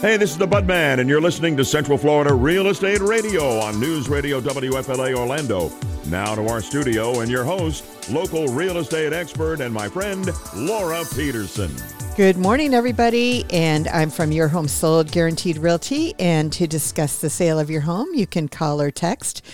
Hey, 0.00 0.16
this 0.16 0.30
is 0.30 0.38
the 0.38 0.46
Budman, 0.46 1.00
and 1.00 1.08
you're 1.08 1.20
listening 1.20 1.56
to 1.56 1.64
Central 1.64 1.98
Florida 1.98 2.32
Real 2.32 2.68
Estate 2.68 3.00
Radio 3.00 3.58
on 3.58 3.80
News 3.80 4.08
Radio 4.08 4.40
WFLA 4.40 5.12
Orlando. 5.16 5.72
Now 6.06 6.36
to 6.36 6.46
our 6.46 6.60
studio 6.60 7.18
and 7.18 7.28
your 7.28 7.42
host, 7.42 8.08
local 8.08 8.46
real 8.46 8.76
estate 8.76 9.12
expert 9.12 9.60
and 9.60 9.74
my 9.74 9.88
friend, 9.88 10.30
Laura 10.54 11.02
Peterson. 11.16 11.74
Good 12.16 12.36
morning, 12.36 12.74
everybody. 12.74 13.44
And 13.50 13.88
I'm 13.88 14.10
from 14.10 14.30
Your 14.30 14.46
Home 14.46 14.68
Sold 14.68 15.10
Guaranteed 15.10 15.58
Realty. 15.58 16.14
And 16.20 16.52
to 16.52 16.68
discuss 16.68 17.20
the 17.20 17.28
sale 17.28 17.58
of 17.58 17.68
your 17.68 17.80
home, 17.80 18.08
you 18.14 18.28
can 18.28 18.46
call 18.46 18.80
or 18.80 18.92
text 18.92 19.44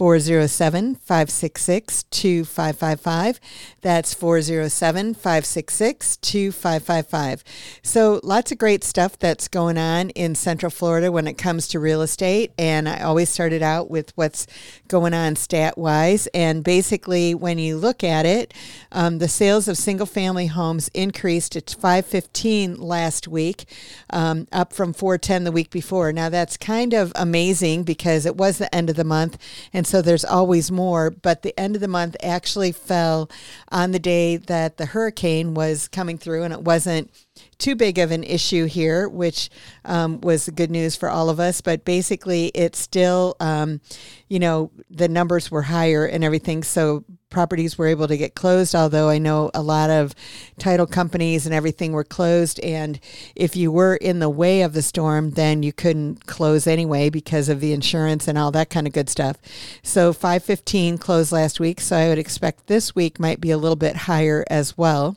407 0.00 0.94
566 0.94 2.04
2555. 2.04 3.38
That's 3.82 4.14
407 4.14 5.12
566 5.12 6.16
2555. 6.16 7.44
So, 7.82 8.18
lots 8.22 8.50
of 8.50 8.56
great 8.56 8.82
stuff 8.82 9.18
that's 9.18 9.46
going 9.46 9.76
on 9.76 10.08
in 10.10 10.34
Central 10.34 10.70
Florida 10.70 11.12
when 11.12 11.26
it 11.26 11.34
comes 11.34 11.68
to 11.68 11.78
real 11.78 12.00
estate. 12.00 12.52
And 12.56 12.88
I 12.88 13.02
always 13.02 13.28
started 13.28 13.62
out 13.62 13.90
with 13.90 14.16
what's 14.16 14.46
going 14.88 15.12
on 15.12 15.36
stat 15.36 15.76
wise. 15.76 16.28
And 16.28 16.64
basically, 16.64 17.34
when 17.34 17.58
you 17.58 17.76
look 17.76 18.02
at 18.02 18.24
it, 18.24 18.54
um, 18.92 19.18
the 19.18 19.28
sales 19.28 19.68
of 19.68 19.76
single 19.76 20.06
family 20.06 20.46
homes 20.46 20.88
increased 20.94 21.52
to 21.52 21.76
515 21.76 22.80
last 22.80 23.28
week, 23.28 23.66
um, 24.08 24.48
up 24.50 24.72
from 24.72 24.94
410 24.94 25.44
the 25.44 25.52
week 25.52 25.68
before. 25.68 26.10
Now, 26.10 26.30
that's 26.30 26.56
kind 26.56 26.94
of 26.94 27.12
amazing 27.16 27.82
because 27.82 28.24
it 28.24 28.36
was 28.36 28.56
the 28.56 28.74
end 28.74 28.88
of 28.88 28.96
the 28.96 29.04
month. 29.04 29.36
And 29.74 29.89
so 29.90 30.00
there's 30.00 30.24
always 30.24 30.70
more. 30.70 31.10
But 31.10 31.42
the 31.42 31.58
end 31.58 31.74
of 31.74 31.80
the 31.80 31.88
month 31.88 32.16
actually 32.22 32.70
fell 32.70 33.28
on 33.70 33.90
the 33.90 33.98
day 33.98 34.36
that 34.36 34.76
the 34.76 34.86
hurricane 34.86 35.54
was 35.54 35.88
coming 35.88 36.16
through, 36.16 36.44
and 36.44 36.54
it 36.54 36.62
wasn't 36.62 37.10
too 37.60 37.76
big 37.76 37.98
of 37.98 38.10
an 38.10 38.24
issue 38.24 38.64
here, 38.64 39.08
which 39.08 39.50
um, 39.84 40.20
was 40.20 40.48
good 40.48 40.70
news 40.70 40.96
for 40.96 41.08
all 41.08 41.28
of 41.28 41.38
us. 41.38 41.60
But 41.60 41.84
basically, 41.84 42.46
it's 42.54 42.78
still, 42.78 43.36
um, 43.38 43.80
you 44.28 44.38
know, 44.38 44.70
the 44.90 45.08
numbers 45.08 45.50
were 45.50 45.62
higher 45.62 46.06
and 46.06 46.24
everything. 46.24 46.62
So 46.62 47.04
properties 47.30 47.78
were 47.78 47.86
able 47.86 48.08
to 48.08 48.16
get 48.16 48.34
closed, 48.34 48.74
although 48.74 49.08
I 49.08 49.18
know 49.18 49.50
a 49.54 49.62
lot 49.62 49.88
of 49.88 50.14
title 50.58 50.86
companies 50.86 51.46
and 51.46 51.54
everything 51.54 51.92
were 51.92 52.04
closed. 52.04 52.58
And 52.60 52.98
if 53.36 53.54
you 53.54 53.70
were 53.70 53.94
in 53.96 54.18
the 54.18 54.28
way 54.28 54.62
of 54.62 54.72
the 54.72 54.82
storm, 54.82 55.30
then 55.30 55.62
you 55.62 55.72
couldn't 55.72 56.26
close 56.26 56.66
anyway 56.66 57.08
because 57.08 57.48
of 57.48 57.60
the 57.60 57.72
insurance 57.72 58.26
and 58.26 58.36
all 58.36 58.50
that 58.50 58.70
kind 58.70 58.86
of 58.86 58.92
good 58.92 59.08
stuff. 59.08 59.36
So 59.82 60.12
515 60.12 60.98
closed 60.98 61.30
last 61.30 61.60
week. 61.60 61.80
So 61.80 61.96
I 61.96 62.08
would 62.08 62.18
expect 62.18 62.66
this 62.66 62.94
week 62.94 63.20
might 63.20 63.40
be 63.40 63.52
a 63.52 63.58
little 63.58 63.76
bit 63.76 63.96
higher 63.96 64.44
as 64.50 64.76
well 64.76 65.16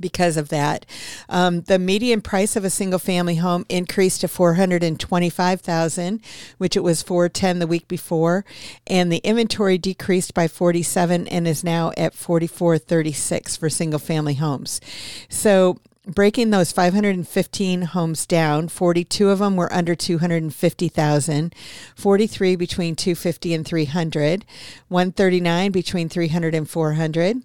because 0.00 0.36
of 0.36 0.48
that. 0.48 0.86
Um, 1.28 1.62
the 1.62 1.78
median 1.78 2.20
price 2.20 2.56
of 2.56 2.64
a 2.64 2.70
single 2.70 2.98
family 2.98 3.36
home 3.36 3.64
increased 3.68 4.20
to 4.22 4.28
425,000, 4.28 6.20
which 6.58 6.76
it 6.76 6.82
was 6.82 7.02
410 7.02 7.58
the 7.58 7.66
week 7.66 7.88
before, 7.88 8.44
and 8.86 9.12
the 9.12 9.18
inventory 9.18 9.78
decreased 9.78 10.34
by 10.34 10.48
47 10.48 11.28
and 11.28 11.48
is 11.48 11.64
now 11.64 11.92
at 11.96 12.14
4436 12.14 13.56
for 13.56 13.68
single 13.68 13.98
family 13.98 14.34
homes. 14.34 14.80
So 15.28 15.78
breaking 16.08 16.50
those 16.50 16.72
515 16.72 17.82
homes 17.82 18.26
down 18.26 18.68
42 18.68 19.28
of 19.28 19.40
them 19.40 19.56
were 19.56 19.72
under 19.72 19.94
250,000 19.94 21.54
43 21.94 22.56
between 22.56 22.96
250 22.96 23.54
and 23.54 23.66
300 23.66 24.44
139 24.88 25.70
between 25.70 26.08
300 26.08 26.54
and 26.54 26.68
400 26.68 27.42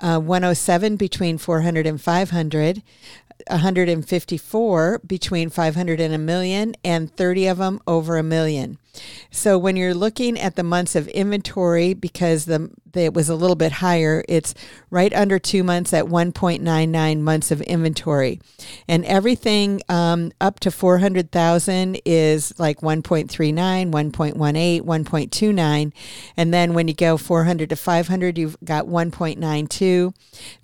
uh, 0.00 0.18
107 0.18 0.96
between 0.96 1.38
400 1.38 1.86
and 1.86 2.00
500, 2.00 2.82
154 3.48 5.00
between 5.06 5.50
500 5.50 6.00
and 6.00 6.14
a 6.14 6.18
million, 6.18 6.74
and 6.84 7.14
30 7.16 7.46
of 7.46 7.58
them 7.58 7.80
over 7.86 8.16
a 8.16 8.22
million. 8.22 8.78
So 9.30 9.58
when 9.58 9.76
you're 9.76 9.94
looking 9.94 10.38
at 10.38 10.56
the 10.56 10.62
months 10.62 10.94
of 10.94 11.08
inventory, 11.08 11.94
because 11.94 12.44
the 12.44 12.70
it 12.94 13.14
was 13.14 13.28
a 13.28 13.34
little 13.34 13.56
bit 13.56 13.72
higher, 13.72 14.24
it's 14.28 14.54
right 14.90 15.12
under 15.14 15.38
two 15.38 15.62
months 15.62 15.92
at 15.92 16.06
1.99 16.06 17.20
months 17.20 17.50
of 17.50 17.60
inventory, 17.62 18.40
and 18.88 19.04
everything 19.04 19.82
um, 19.88 20.32
up 20.40 20.58
to 20.60 20.70
400,000 20.70 22.00
is 22.04 22.58
like 22.58 22.80
1.39, 22.80 23.92
1.18, 23.92 24.82
1.29, 24.82 25.92
and 26.36 26.54
then 26.54 26.74
when 26.74 26.88
you 26.88 26.94
go 26.94 27.16
400 27.16 27.70
to 27.70 27.76
500, 27.76 28.38
you've 28.38 28.56
got 28.64 28.86
1.92. 28.86 30.14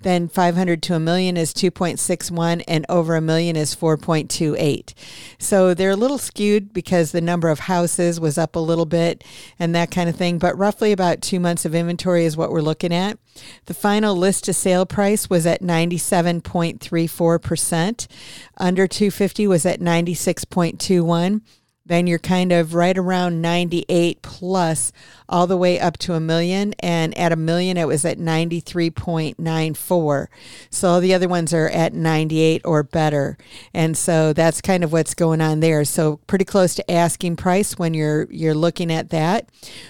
Then 0.01 0.27
500 0.27 0.83
to 0.83 0.95
a 0.95 0.99
million 0.99 1.37
is 1.37 1.53
2.61, 1.53 2.63
and 2.67 2.85
over 2.89 3.15
a 3.15 3.21
million 3.21 3.55
is 3.55 3.75
4.28. 3.75 4.93
So 5.37 5.73
they're 5.73 5.91
a 5.91 5.95
little 5.95 6.17
skewed 6.17 6.73
because 6.73 7.11
the 7.11 7.21
number 7.21 7.49
of 7.49 7.59
houses 7.59 8.19
was 8.25 8.37
up 8.39 8.55
a 8.55 8.59
little 8.59 8.87
bit 8.87 9.23
and 9.59 9.75
that 9.75 9.91
kind 9.91 10.09
of 10.09 10.15
thing, 10.15 10.39
but 10.39 10.57
roughly 10.57 10.91
about 10.91 11.21
two 11.21 11.39
months 11.39 11.63
of 11.63 11.75
inventory 11.75 12.25
is 12.25 12.35
what 12.35 12.49
we're 12.49 12.61
looking 12.61 12.91
at. 12.91 13.19
The 13.67 13.75
final 13.75 14.15
list 14.15 14.45
to 14.45 14.53
sale 14.53 14.87
price 14.87 15.29
was 15.29 15.45
at 15.45 15.61
97.34%. 15.61 18.07
Under 18.57 18.87
250 18.87 19.45
was 19.45 19.63
at 19.67 19.79
96.21 19.79 21.41
then 21.85 22.07
you're 22.07 22.17
kind 22.17 22.51
of 22.51 22.73
right 22.73 22.97
around 22.97 23.41
98 23.41 24.23
plus 24.23 24.91
all 25.29 25.47
the 25.47 25.57
way 25.57 25.79
up 25.79 25.97
to 25.97 26.13
a 26.13 26.19
million. 26.19 26.73
And 26.79 27.17
at 27.17 27.31
a 27.31 27.35
million, 27.35 27.77
it 27.77 27.87
was 27.87 28.05
at 28.05 28.17
93.94. 28.17 30.27
So 30.69 30.99
the 30.99 31.13
other 31.13 31.27
ones 31.27 31.53
are 31.53 31.69
at 31.69 31.93
98 31.93 32.61
or 32.65 32.83
better. 32.83 33.37
And 33.73 33.97
so 33.97 34.33
that's 34.33 34.61
kind 34.61 34.83
of 34.83 34.91
what's 34.91 35.13
going 35.13 35.41
on 35.41 35.59
there. 35.59 35.85
So 35.85 36.17
pretty 36.27 36.45
close 36.45 36.75
to 36.75 36.91
asking 36.91 37.37
price 37.37 37.77
when 37.77 37.93
you're 37.93 38.27
you're 38.31 38.55
looking 38.55 38.91
at 38.91 39.09
that. 39.09 39.49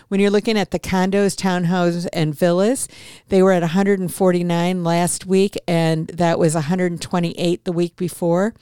When 0.10 0.20
you're 0.20 0.32
looking 0.32 0.58
at 0.58 0.72
the 0.72 0.80
condos, 0.80 1.36
townhouses, 1.36 2.08
and 2.12 2.36
villas, 2.36 2.88
they 3.30 3.42
were 3.42 3.52
at 3.52 3.62
149 3.62 4.84
last 4.84 5.26
week, 5.26 5.58
and 5.68 6.08
that 6.08 6.38
was 6.38 6.54
128 6.54 7.66
the 7.66 7.72
week 7.72 7.96
before. 7.96 8.54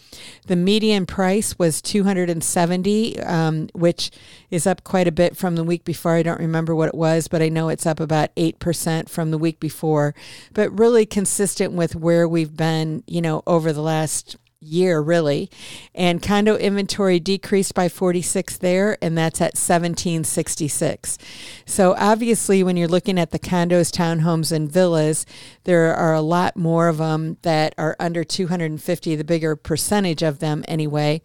The 0.47 0.55
median 0.55 1.05
price 1.05 1.59
was 1.59 1.81
270 1.81 3.19
um, 3.21 3.69
which 3.73 4.11
is 4.49 4.65
up 4.67 4.83
quite 4.83 5.07
a 5.07 5.11
bit 5.11 5.35
from 5.35 5.55
the 5.55 5.63
week 5.63 5.83
before. 5.83 6.13
I 6.13 6.23
don't 6.23 6.39
remember 6.39 6.75
what 6.75 6.89
it 6.89 6.95
was, 6.95 7.27
but 7.27 7.41
I 7.41 7.49
know 7.49 7.69
it's 7.69 7.85
up 7.85 7.99
about 7.99 8.33
8% 8.35 9.09
from 9.09 9.31
the 9.31 9.37
week 9.37 9.59
before, 9.59 10.13
but 10.53 10.77
really 10.77 11.05
consistent 11.05 11.73
with 11.73 11.95
where 11.95 12.27
we've 12.27 12.55
been, 12.55 13.03
you 13.07 13.21
know, 13.21 13.43
over 13.45 13.73
the 13.73 13.81
last 13.81 14.37
year 14.63 14.99
really. 14.99 15.49
And 15.93 16.21
condo 16.21 16.55
inventory 16.55 17.19
decreased 17.19 17.73
by 17.73 17.89
46 17.89 18.57
there 18.57 18.97
and 19.01 19.17
that's 19.17 19.41
at 19.41 19.55
1766 19.55 21.17
so 21.65 21.95
obviously 21.97 22.63
when 22.63 22.77
you're 22.77 22.87
looking 22.87 23.19
at 23.19 23.31
the 23.31 23.39
condos 23.39 23.91
townhomes 23.91 24.51
and 24.51 24.71
villas 24.71 25.25
there 25.63 25.93
are 25.95 26.13
a 26.13 26.21
lot 26.21 26.55
more 26.55 26.87
of 26.87 26.97
them 26.97 27.37
that 27.41 27.73
are 27.77 27.95
under 27.99 28.23
250 28.23 29.15
the 29.15 29.23
bigger 29.23 29.55
percentage 29.55 30.23
of 30.23 30.39
them 30.39 30.63
anyway. 30.67 31.21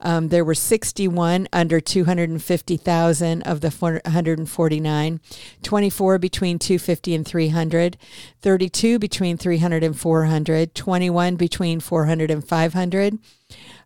Um, 0.00 0.28
there 0.28 0.44
were 0.44 0.54
61 0.54 1.48
under 1.52 1.80
250000 1.80 3.42
of 3.42 3.60
the 3.60 3.70
149 3.70 5.20
24 5.62 6.18
between 6.18 6.58
250 6.58 7.14
and 7.14 7.26
300 7.26 7.96
32 8.42 8.98
between 8.98 9.36
300 9.36 9.84
and 9.84 9.98
400 9.98 10.74
21 10.74 11.36
between 11.36 11.80
400 11.80 12.30
and 12.30 12.46
500 12.46 12.75
500 12.76 13.18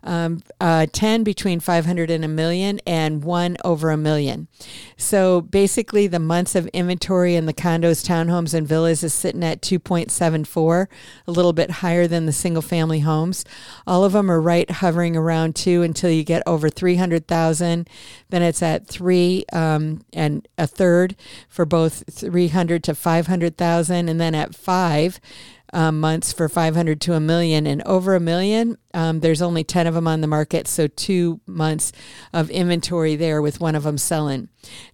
um, 0.02 0.40
uh, 0.60 0.86
10 0.90 1.22
between 1.22 1.60
500 1.60 2.10
and 2.10 2.24
a 2.24 2.28
million, 2.28 2.80
and 2.86 3.22
one 3.22 3.58
over 3.62 3.90
a 3.90 3.96
million. 3.98 4.48
So 4.96 5.42
basically, 5.42 6.06
the 6.06 6.18
months 6.18 6.54
of 6.54 6.66
inventory 6.68 7.36
in 7.36 7.44
the 7.44 7.52
condos, 7.52 8.06
townhomes, 8.06 8.54
and 8.54 8.66
villas 8.66 9.04
is 9.04 9.12
sitting 9.12 9.44
at 9.44 9.60
2.74, 9.60 10.86
a 11.26 11.30
little 11.30 11.52
bit 11.52 11.70
higher 11.70 12.06
than 12.06 12.24
the 12.24 12.32
single 12.32 12.62
family 12.62 13.00
homes. 13.00 13.44
All 13.86 14.02
of 14.02 14.12
them 14.12 14.30
are 14.30 14.40
right 14.40 14.70
hovering 14.70 15.16
around 15.16 15.54
two 15.54 15.82
until 15.82 16.10
you 16.10 16.24
get 16.24 16.42
over 16.46 16.70
300,000. 16.70 17.86
Then 18.30 18.42
it's 18.42 18.62
at 18.62 18.86
three 18.86 19.44
um, 19.52 20.02
and 20.14 20.48
a 20.56 20.66
third 20.66 21.14
for 21.50 21.66
both 21.66 22.04
300 22.10 22.82
to 22.84 22.94
500,000, 22.94 24.08
and 24.08 24.18
then 24.18 24.34
at 24.34 24.54
five 24.54 25.20
um, 25.72 26.00
months 26.00 26.32
for 26.32 26.48
500 26.48 27.00
to 27.02 27.14
a 27.14 27.20
million 27.20 27.66
and 27.66 27.82
over 27.82 28.14
a 28.14 28.20
million 28.20 28.76
um, 28.94 29.20
there's 29.20 29.42
only 29.42 29.64
10 29.64 29.86
of 29.86 29.94
them 29.94 30.06
on 30.06 30.20
the 30.20 30.26
market 30.26 30.66
so 30.66 30.86
two 30.86 31.40
months 31.46 31.92
of 32.32 32.50
inventory 32.50 33.16
there 33.16 33.40
with 33.40 33.60
one 33.60 33.74
of 33.74 33.82
them 33.82 33.98
selling 33.98 34.48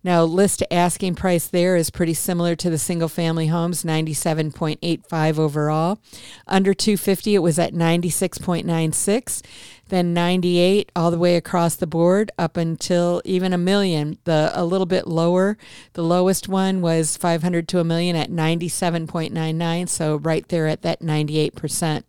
now 0.04 0.22
list 0.22 0.62
asking 0.70 1.14
price 1.14 1.46
there 1.46 1.76
is 1.76 1.90
pretty 1.90 2.14
similar 2.14 2.54
to 2.54 2.70
the 2.70 2.78
single 2.78 3.08
family 3.08 3.48
homes 3.48 3.84
97.85 3.84 5.38
overall 5.38 5.98
under 6.46 6.75
250 6.75 7.34
it 7.34 7.38
was 7.38 7.58
at 7.58 7.72
96.96 7.72 9.43
then 9.88 10.12
98 10.12 10.90
all 10.96 11.10
the 11.10 11.19
way 11.19 11.37
across 11.37 11.76
the 11.76 11.87
board 11.87 12.31
up 12.38 12.56
until 12.56 13.22
even 13.25 13.52
a 13.52 13.58
million. 13.58 14.19
The 14.25 14.50
a 14.54 14.64
little 14.64 14.87
bit 14.87 15.06
lower, 15.06 15.56
the 15.93 16.02
lowest 16.02 16.48
one 16.48 16.81
was 16.81 17.16
500 17.16 17.69
to 17.69 17.78
a 17.78 17.84
million 17.84 18.16
at 18.16 18.31
97.99, 18.31 19.88
so 19.88 20.16
right 20.16 20.46
there 20.48 20.66
at 20.66 20.82
that 20.82 21.00
98%. 21.00 22.02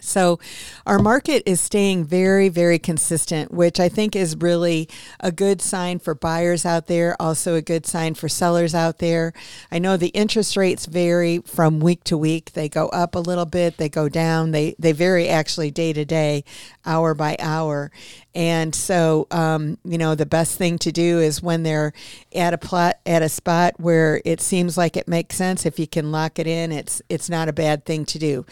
So, 0.00 0.38
our 0.86 0.98
market 0.98 1.42
is 1.46 1.60
staying 1.60 2.04
very, 2.04 2.48
very 2.48 2.78
consistent, 2.78 3.52
which 3.52 3.78
I 3.78 3.88
think 3.88 4.16
is 4.16 4.36
really 4.36 4.88
a 5.20 5.30
good 5.30 5.60
sign 5.62 5.98
for 5.98 6.14
buyers 6.14 6.64
out 6.64 6.86
there, 6.86 7.16
also 7.20 7.54
a 7.54 7.62
good 7.62 7.86
sign 7.86 8.14
for 8.14 8.28
sellers 8.28 8.74
out 8.74 8.98
there. 8.98 9.32
I 9.70 9.78
know 9.78 9.96
the 9.96 10.08
interest 10.08 10.56
rates 10.56 10.86
vary 10.86 11.38
from 11.38 11.80
week 11.80 12.04
to 12.04 12.18
week. 12.18 12.52
They 12.52 12.68
go 12.68 12.88
up 12.88 13.14
a 13.14 13.20
little 13.20 13.46
bit, 13.46 13.76
they 13.76 13.88
go 13.88 14.08
down, 14.08 14.50
they, 14.50 14.74
they 14.78 14.92
vary 14.92 15.28
actually 15.28 15.70
day 15.70 15.92
to 15.92 16.04
day, 16.04 16.44
hour 16.84 17.14
by 17.14 17.36
hour. 17.38 17.90
And 18.34 18.74
so, 18.74 19.26
um, 19.30 19.78
you 19.84 19.98
know, 19.98 20.14
the 20.14 20.26
best 20.26 20.56
thing 20.56 20.78
to 20.78 20.92
do 20.92 21.18
is 21.18 21.42
when 21.42 21.62
they're 21.62 21.92
at 22.34 22.54
a 22.54 22.58
plot 22.58 22.98
at 23.04 23.22
a 23.22 23.28
spot 23.28 23.74
where 23.78 24.22
it 24.24 24.40
seems 24.40 24.76
like 24.76 24.96
it 24.96 25.08
makes 25.08 25.36
sense. 25.36 25.66
If 25.66 25.78
you 25.78 25.86
can 25.86 26.12
lock 26.12 26.38
it 26.38 26.46
in, 26.46 26.70
it's 26.70 27.02
it's 27.08 27.28
not 27.28 27.48
a 27.48 27.52
bad 27.52 27.84
thing 27.84 28.04
to 28.06 28.18
do. 28.18 28.46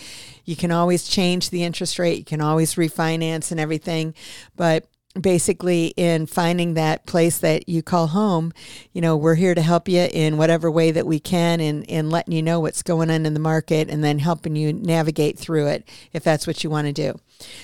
You 0.44 0.56
can 0.56 0.72
always 0.72 1.06
change 1.06 1.50
the 1.50 1.62
interest 1.62 1.98
rate. 1.98 2.18
You 2.18 2.24
can 2.24 2.40
always 2.40 2.74
refinance 2.74 3.50
and 3.50 3.60
everything, 3.60 4.14
but 4.56 4.86
basically 5.20 5.88
in 5.96 6.26
finding 6.26 6.74
that 6.74 7.06
place 7.06 7.38
that 7.38 7.68
you 7.68 7.82
call 7.82 8.08
home 8.08 8.52
you 8.92 9.00
know 9.00 9.16
we're 9.16 9.34
here 9.34 9.54
to 9.54 9.62
help 9.62 9.88
you 9.88 10.08
in 10.12 10.36
whatever 10.36 10.70
way 10.70 10.90
that 10.90 11.06
we 11.06 11.18
can 11.18 11.60
and 11.60 11.84
in 11.84 12.10
letting 12.10 12.34
you 12.34 12.42
know 12.42 12.60
what's 12.60 12.82
going 12.82 13.10
on 13.10 13.26
in 13.26 13.34
the 13.34 13.40
market 13.40 13.88
and 13.88 14.02
then 14.02 14.18
helping 14.18 14.56
you 14.56 14.72
navigate 14.72 15.38
through 15.38 15.66
it 15.66 15.88
if 16.12 16.22
that's 16.22 16.46
what 16.46 16.64
you 16.64 16.70
want 16.70 16.86
to 16.86 16.92
do. 16.92 17.18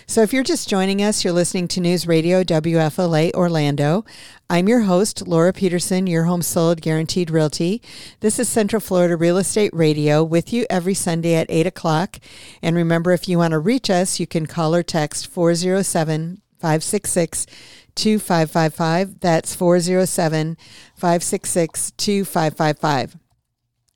So 0.07 0.23
if 0.23 0.33
you're 0.33 0.45
just 0.45 0.69
joining 0.69 1.03
us 1.03 1.25
you're 1.25 1.33
listening 1.33 1.69
to 1.69 1.81
news 1.81 2.07
radio 2.07 2.43
wfla 2.43 3.33
orlando. 3.35 4.05
I'm 4.49 4.69
your 4.69 4.83
host 4.83 5.27
laura 5.27 5.53
peterson 5.53 6.07
your 6.07 6.25
home 6.25 6.43
sold 6.43 6.81
guaranteed 6.81 7.31
realty. 7.31 7.83
This 8.21 8.39
is 8.39 8.49
central 8.49 8.81
florida 8.81 9.17
real 9.17 9.39
estate 9.39 9.75
radio 9.75 10.23
with 10.23 10.53
you 10.53 10.67
every 10.71 10.95
sunday 10.95 11.35
at 11.35 11.51
8 11.51 11.67
o'clock. 11.67 12.19
And 12.63 12.77
remember 12.77 13.13
if 13.13 13.29
you 13.29 13.39
want 13.39 13.53
to 13.53 13.59
reach 13.59 13.91
us 13.91 14.21
you 14.21 14.27
can 14.27 14.47
call 14.47 14.75
or 14.75 14.83
text 14.83 15.27
407 15.27 16.43
566 16.65 17.45
2555. 17.95 19.21
That's 19.21 19.55
407 19.55 20.57
566 20.97 21.91
2555. 21.91 23.17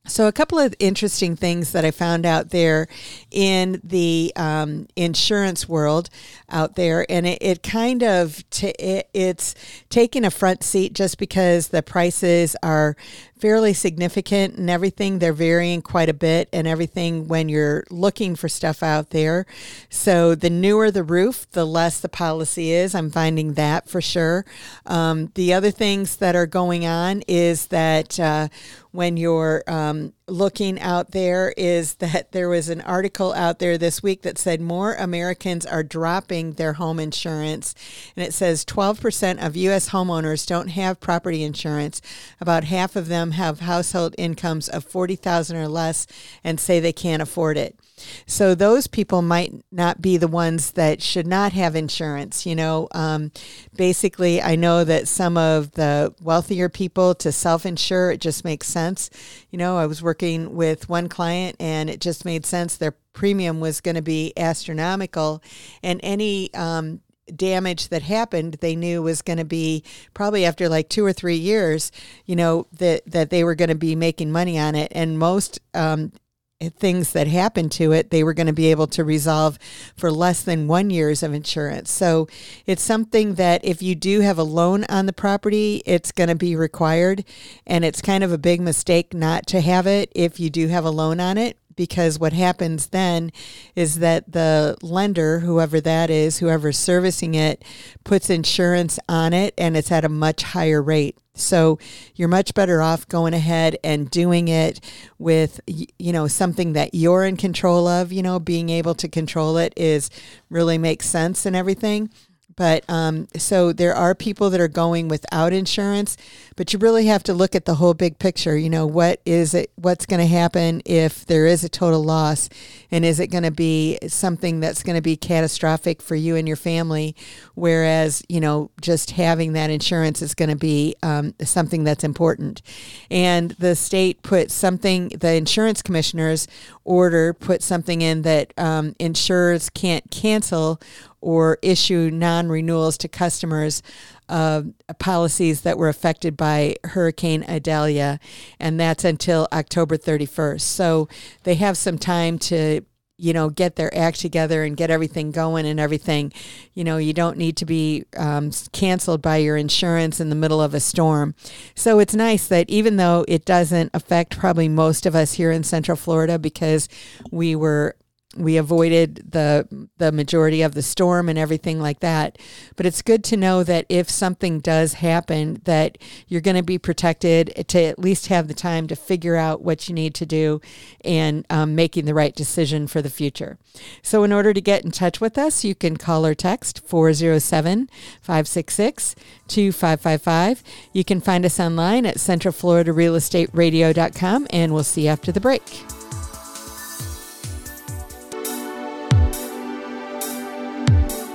So, 0.06 0.26
a 0.26 0.32
couple 0.32 0.58
of 0.58 0.74
interesting 0.78 1.34
things 1.34 1.72
that 1.72 1.86
I 1.86 1.90
found 1.90 2.26
out 2.26 2.50
there 2.50 2.88
in 3.30 3.80
the 3.82 4.32
um, 4.36 4.86
insurance 4.96 5.66
world 5.66 6.10
out 6.50 6.76
there, 6.76 7.06
and 7.10 7.26
it, 7.26 7.38
it 7.40 7.62
kind 7.62 8.02
of 8.02 8.48
t- 8.50 8.68
it, 8.78 9.08
it's 9.14 9.54
taking 9.88 10.24
a 10.24 10.30
front 10.30 10.62
seat 10.62 10.92
just 10.92 11.18
because 11.18 11.68
the 11.68 11.82
prices 11.82 12.54
are 12.62 12.96
fairly 13.38 13.72
significant 13.72 14.56
and 14.56 14.68
everything. 14.68 15.18
They're 15.18 15.32
varying 15.32 15.82
quite 15.82 16.08
a 16.08 16.14
bit 16.14 16.48
and 16.52 16.66
everything 16.66 17.28
when 17.28 17.48
you're 17.48 17.84
looking 17.90 18.36
for 18.36 18.48
stuff 18.48 18.82
out 18.82 19.10
there. 19.10 19.46
So 19.88 20.34
the 20.34 20.50
newer 20.50 20.90
the 20.90 21.02
roof, 21.02 21.50
the 21.52 21.64
less 21.64 22.00
the 22.00 22.08
policy 22.08 22.72
is. 22.72 22.94
I'm 22.94 23.10
finding 23.10 23.54
that 23.54 23.88
for 23.88 24.00
sure. 24.00 24.44
Um, 24.86 25.30
the 25.34 25.54
other 25.54 25.70
things 25.70 26.16
that 26.16 26.36
are 26.36 26.46
going 26.46 26.86
on 26.86 27.22
is 27.28 27.68
that 27.68 28.18
uh, 28.20 28.48
when 28.90 29.16
you're 29.16 29.62
um, 29.66 30.12
looking 30.28 30.80
out 30.80 31.12
there 31.12 31.52
is 31.56 31.94
that 31.96 32.32
there 32.32 32.48
was 32.48 32.68
an 32.68 32.80
article 32.82 33.32
out 33.32 33.58
there 33.58 33.78
this 33.78 34.02
week 34.02 34.22
that 34.22 34.38
said 34.38 34.60
more 34.60 34.94
Americans 34.94 35.66
are 35.66 35.82
dropping 35.82 36.52
their 36.52 36.74
home 36.74 37.00
insurance. 37.00 37.74
And 38.16 38.24
it 38.24 38.34
says 38.34 38.64
12% 38.64 39.44
of 39.44 39.56
U.S. 39.56 39.90
homeowners 39.90 40.46
don't 40.46 40.68
have 40.68 41.00
property 41.00 41.42
insurance. 41.42 42.00
About 42.40 42.64
half 42.64 42.96
of 42.96 43.08
them 43.08 43.32
have 43.32 43.60
household 43.60 44.14
incomes 44.18 44.68
of 44.68 44.84
40000 44.84 45.56
or 45.56 45.68
less 45.68 46.06
and 46.44 46.60
say 46.60 46.80
they 46.80 46.92
can't 46.92 47.22
afford 47.22 47.56
it. 47.56 47.78
So 48.26 48.54
those 48.54 48.86
people 48.86 49.22
might 49.22 49.52
not 49.70 50.00
be 50.00 50.16
the 50.16 50.28
ones 50.28 50.72
that 50.72 51.02
should 51.02 51.26
not 51.26 51.52
have 51.52 51.74
insurance. 51.74 52.46
You 52.46 52.54
know, 52.54 52.88
um, 52.92 53.32
basically, 53.76 54.42
I 54.42 54.56
know 54.56 54.84
that 54.84 55.08
some 55.08 55.36
of 55.36 55.72
the 55.72 56.14
wealthier 56.20 56.68
people 56.68 57.14
to 57.16 57.32
self-insure 57.32 58.12
it 58.12 58.20
just 58.20 58.44
makes 58.44 58.68
sense. 58.68 59.10
You 59.50 59.58
know, 59.58 59.76
I 59.78 59.86
was 59.86 60.02
working 60.02 60.54
with 60.54 60.88
one 60.88 61.08
client 61.08 61.56
and 61.60 61.88
it 61.90 62.00
just 62.00 62.24
made 62.24 62.46
sense. 62.46 62.76
Their 62.76 62.94
premium 63.12 63.60
was 63.60 63.80
going 63.80 63.96
to 63.96 64.02
be 64.02 64.32
astronomical, 64.36 65.42
and 65.82 65.98
any 66.04 66.52
um, 66.54 67.00
damage 67.34 67.88
that 67.88 68.02
happened 68.02 68.54
they 68.60 68.76
knew 68.76 69.02
was 69.02 69.22
going 69.22 69.38
to 69.38 69.44
be 69.44 69.82
probably 70.14 70.44
after 70.44 70.68
like 70.68 70.88
two 70.88 71.04
or 71.04 71.12
three 71.12 71.36
years 71.36 71.92
you 72.24 72.34
know 72.34 72.66
that 72.72 73.02
that 73.06 73.30
they 73.30 73.44
were 73.44 73.54
going 73.54 73.68
to 73.68 73.74
be 73.74 73.94
making 73.94 74.32
money 74.32 74.58
on 74.58 74.74
it 74.74 74.90
and 74.94 75.18
most 75.18 75.60
um, 75.74 76.12
things 76.60 77.12
that 77.12 77.28
happened 77.28 77.70
to 77.70 77.92
it, 77.92 78.10
they 78.10 78.24
were 78.24 78.34
going 78.34 78.48
to 78.48 78.52
be 78.52 78.70
able 78.70 78.88
to 78.88 79.04
resolve 79.04 79.58
for 79.96 80.10
less 80.10 80.42
than 80.42 80.66
one 80.66 80.90
years 80.90 81.22
of 81.22 81.32
insurance. 81.32 81.90
So 81.90 82.26
it's 82.66 82.82
something 82.82 83.34
that 83.34 83.64
if 83.64 83.80
you 83.80 83.94
do 83.94 84.20
have 84.20 84.38
a 84.38 84.42
loan 84.42 84.84
on 84.88 85.06
the 85.06 85.12
property, 85.12 85.82
it's 85.86 86.10
going 86.10 86.28
to 86.28 86.34
be 86.34 86.56
required. 86.56 87.24
And 87.64 87.84
it's 87.84 88.02
kind 88.02 88.24
of 88.24 88.32
a 88.32 88.38
big 88.38 88.60
mistake 88.60 89.14
not 89.14 89.46
to 89.48 89.60
have 89.60 89.86
it 89.86 90.10
if 90.16 90.40
you 90.40 90.50
do 90.50 90.66
have 90.66 90.84
a 90.84 90.90
loan 90.90 91.20
on 91.20 91.38
it. 91.38 91.56
Because 91.78 92.18
what 92.18 92.32
happens 92.32 92.88
then 92.88 93.30
is 93.76 94.00
that 94.00 94.32
the 94.32 94.76
lender, 94.82 95.38
whoever 95.38 95.80
that 95.80 96.10
is, 96.10 96.38
whoever's 96.40 96.76
servicing 96.76 97.34
it, 97.34 97.64
puts 98.02 98.28
insurance 98.28 98.98
on 99.08 99.32
it 99.32 99.54
and 99.56 99.76
it's 99.76 99.92
at 99.92 100.04
a 100.04 100.08
much 100.08 100.42
higher 100.42 100.82
rate. 100.82 101.16
So 101.34 101.78
you're 102.16 102.26
much 102.26 102.52
better 102.52 102.82
off 102.82 103.06
going 103.06 103.32
ahead 103.32 103.78
and 103.84 104.10
doing 104.10 104.48
it 104.48 104.80
with, 105.18 105.60
you 105.66 106.12
know, 106.12 106.26
something 106.26 106.72
that 106.72 106.94
you're 106.94 107.24
in 107.24 107.36
control 107.36 107.86
of. 107.86 108.12
You 108.12 108.24
know, 108.24 108.40
being 108.40 108.70
able 108.70 108.96
to 108.96 109.06
control 109.08 109.56
it 109.56 109.72
is 109.76 110.10
really 110.50 110.78
makes 110.78 111.06
sense 111.06 111.46
and 111.46 111.54
everything. 111.54 112.10
But 112.58 112.82
um, 112.90 113.28
so 113.36 113.72
there 113.72 113.94
are 113.94 114.16
people 114.16 114.50
that 114.50 114.60
are 114.60 114.66
going 114.66 115.06
without 115.06 115.52
insurance, 115.52 116.16
but 116.56 116.72
you 116.72 116.80
really 116.80 117.06
have 117.06 117.22
to 117.22 117.32
look 117.32 117.54
at 117.54 117.66
the 117.66 117.76
whole 117.76 117.94
big 117.94 118.18
picture. 118.18 118.58
You 118.58 118.68
know, 118.68 118.84
what 118.84 119.20
is 119.24 119.54
it? 119.54 119.70
What's 119.76 120.06
going 120.06 120.18
to 120.18 120.26
happen 120.26 120.82
if 120.84 121.24
there 121.24 121.46
is 121.46 121.62
a 121.62 121.68
total 121.68 122.02
loss, 122.02 122.48
and 122.90 123.04
is 123.04 123.20
it 123.20 123.28
going 123.28 123.44
to 123.44 123.52
be 123.52 123.96
something 124.08 124.58
that's 124.58 124.82
going 124.82 124.96
to 124.96 125.00
be 125.00 125.16
catastrophic 125.16 126.02
for 126.02 126.16
you 126.16 126.34
and 126.34 126.48
your 126.48 126.56
family? 126.56 127.14
Whereas, 127.54 128.24
you 128.28 128.40
know, 128.40 128.72
just 128.80 129.12
having 129.12 129.52
that 129.52 129.70
insurance 129.70 130.20
is 130.20 130.34
going 130.34 130.50
to 130.50 130.56
be 130.56 130.96
um, 131.00 131.36
something 131.40 131.84
that's 131.84 132.02
important. 132.02 132.60
And 133.08 133.52
the 133.52 133.76
state 133.76 134.22
put 134.22 134.50
something. 134.50 135.10
The 135.10 135.34
insurance 135.34 135.80
commissioners 135.80 136.48
order 136.84 137.34
put 137.34 137.62
something 137.62 138.02
in 138.02 138.22
that 138.22 138.52
um, 138.58 138.96
insurers 138.98 139.70
can't 139.70 140.10
cancel 140.10 140.80
or 141.20 141.58
issue 141.62 142.10
non 142.12 142.48
renewals 142.48 142.98
to 142.98 143.08
customers 143.08 143.82
uh, 144.28 144.62
policies 144.98 145.62
that 145.62 145.78
were 145.78 145.88
affected 145.88 146.36
by 146.36 146.76
Hurricane 146.84 147.44
Idalia, 147.48 148.20
and 148.60 148.78
that's 148.78 149.04
until 149.04 149.48
October 149.52 149.96
31st. 149.96 150.60
So 150.60 151.08
they 151.44 151.54
have 151.54 151.76
some 151.76 151.98
time 151.98 152.38
to 152.40 152.82
you 153.20 153.32
know, 153.32 153.50
get 153.50 153.74
their 153.74 153.94
act 153.96 154.20
together 154.20 154.62
and 154.62 154.76
get 154.76 154.90
everything 154.90 155.32
going 155.32 155.66
and 155.66 155.80
everything. 155.80 156.32
You 156.72 156.84
know, 156.84 156.98
you 156.98 157.12
don't 157.12 157.36
need 157.36 157.56
to 157.56 157.66
be 157.66 158.04
um, 158.16 158.52
canceled 158.72 159.20
by 159.20 159.38
your 159.38 159.56
insurance 159.56 160.20
in 160.20 160.30
the 160.30 160.36
middle 160.36 160.62
of 160.62 160.72
a 160.72 160.80
storm. 160.80 161.34
So 161.74 161.98
it's 161.98 162.14
nice 162.14 162.46
that 162.46 162.70
even 162.70 162.96
though 162.96 163.24
it 163.26 163.44
doesn't 163.44 163.90
affect 163.92 164.38
probably 164.38 164.68
most 164.68 165.04
of 165.04 165.16
us 165.16 165.32
here 165.32 165.50
in 165.50 165.64
Central 165.64 165.96
Florida 165.96 166.38
because 166.38 166.88
we 167.32 167.56
were 167.56 167.96
we 168.36 168.58
avoided 168.58 169.32
the 169.32 169.88
the 169.96 170.12
majority 170.12 170.60
of 170.60 170.74
the 170.74 170.82
storm 170.82 171.30
and 171.30 171.38
everything 171.38 171.80
like 171.80 172.00
that. 172.00 172.36
But 172.76 172.84
it's 172.84 173.00
good 173.00 173.24
to 173.24 173.38
know 173.38 173.64
that 173.64 173.86
if 173.88 174.10
something 174.10 174.60
does 174.60 174.92
happen 174.94 175.62
that 175.64 175.96
you're 176.26 176.42
going 176.42 176.56
to 176.56 176.62
be 176.62 176.78
protected 176.78 177.64
to 177.68 177.82
at 177.82 177.98
least 177.98 178.26
have 178.26 178.46
the 178.46 178.54
time 178.54 178.86
to 178.88 178.96
figure 178.96 179.36
out 179.36 179.62
what 179.62 179.88
you 179.88 179.94
need 179.94 180.14
to 180.16 180.26
do 180.26 180.60
and 181.04 181.46
um, 181.48 181.74
making 181.74 182.04
the 182.04 182.12
right 182.12 182.36
decision 182.36 182.86
for 182.86 183.00
the 183.00 183.08
future. 183.08 183.56
So 184.02 184.24
in 184.24 184.32
order 184.32 184.52
to 184.52 184.60
get 184.60 184.84
in 184.84 184.90
touch 184.90 185.22
with 185.22 185.38
us 185.38 185.64
you 185.64 185.74
can 185.74 185.96
call 185.96 186.26
or 186.26 186.34
text 186.34 186.86
407 186.86 187.88
566 188.20 189.14
2555 189.48 190.62
you 190.92 191.02
can 191.02 191.22
find 191.22 191.46
us 191.46 191.58
online 191.58 192.04
at 192.04 192.16
centralfloridarealestateradio.com 192.16 194.46
and 194.50 194.74
we'll 194.74 194.84
see 194.84 195.04
you 195.04 195.08
after 195.08 195.32
the 195.32 195.40
break 195.40 195.62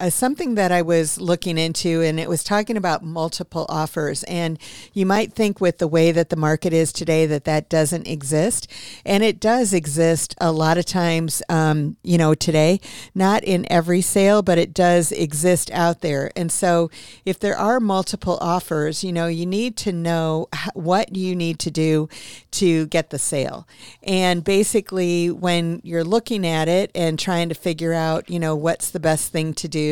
uh, 0.00 0.10
something 0.10 0.56
that 0.56 0.72
I 0.72 0.82
was 0.82 1.20
looking 1.20 1.56
into, 1.56 2.02
and 2.02 2.18
it 2.18 2.28
was 2.28 2.42
talking 2.42 2.76
about 2.76 3.04
multiple 3.04 3.64
offers. 3.68 4.24
And 4.24 4.58
you 4.92 5.06
might 5.06 5.32
think, 5.32 5.60
with 5.60 5.78
the 5.78 5.86
way 5.86 6.10
that 6.10 6.30
the 6.30 6.36
market 6.36 6.72
is 6.72 6.92
today, 6.92 7.26
that 7.26 7.44
that 7.44 7.68
doesn't 7.68 8.08
exist, 8.08 8.66
and 9.06 9.22
it 9.22 9.38
does 9.38 9.72
exist 9.72 10.34
a 10.40 10.50
lot 10.50 10.78
of 10.78 10.84
times. 10.84 11.42
Um, 11.48 11.96
you 12.02 12.18
know, 12.18 12.34
today, 12.34 12.80
not 13.14 13.44
in 13.44 13.70
every 13.70 14.00
sale, 14.00 14.42
but 14.42 14.58
it 14.58 14.74
does 14.74 15.12
exist 15.12 15.70
out 15.70 16.00
there. 16.00 16.32
And 16.34 16.50
so, 16.50 16.90
if 17.24 17.38
there 17.38 17.56
are 17.56 17.78
multiple 17.78 18.38
offers, 18.40 19.04
you 19.04 19.12
know, 19.12 19.28
you 19.28 19.46
need 19.46 19.76
to 19.78 19.92
know 19.92 20.48
what 20.74 21.14
you 21.14 21.36
need 21.36 21.60
to 21.60 21.70
do 21.70 22.08
to 22.52 22.86
get 22.86 23.10
the 23.10 23.18
sale. 23.18 23.68
And 24.02 24.42
basically, 24.42 25.30
when 25.30 25.80
you're 25.84 26.04
looking 26.04 26.44
at 26.44 26.68
it 26.68 26.90
and 26.96 27.16
trying 27.16 27.48
to 27.48 27.54
figure 27.54 27.92
out, 27.92 28.28
you 28.28 28.40
know, 28.40 28.56
what's 28.56 28.90
the 28.90 29.00
best 29.00 29.30
thing 29.30 29.54
to 29.54 29.68
do 29.68 29.83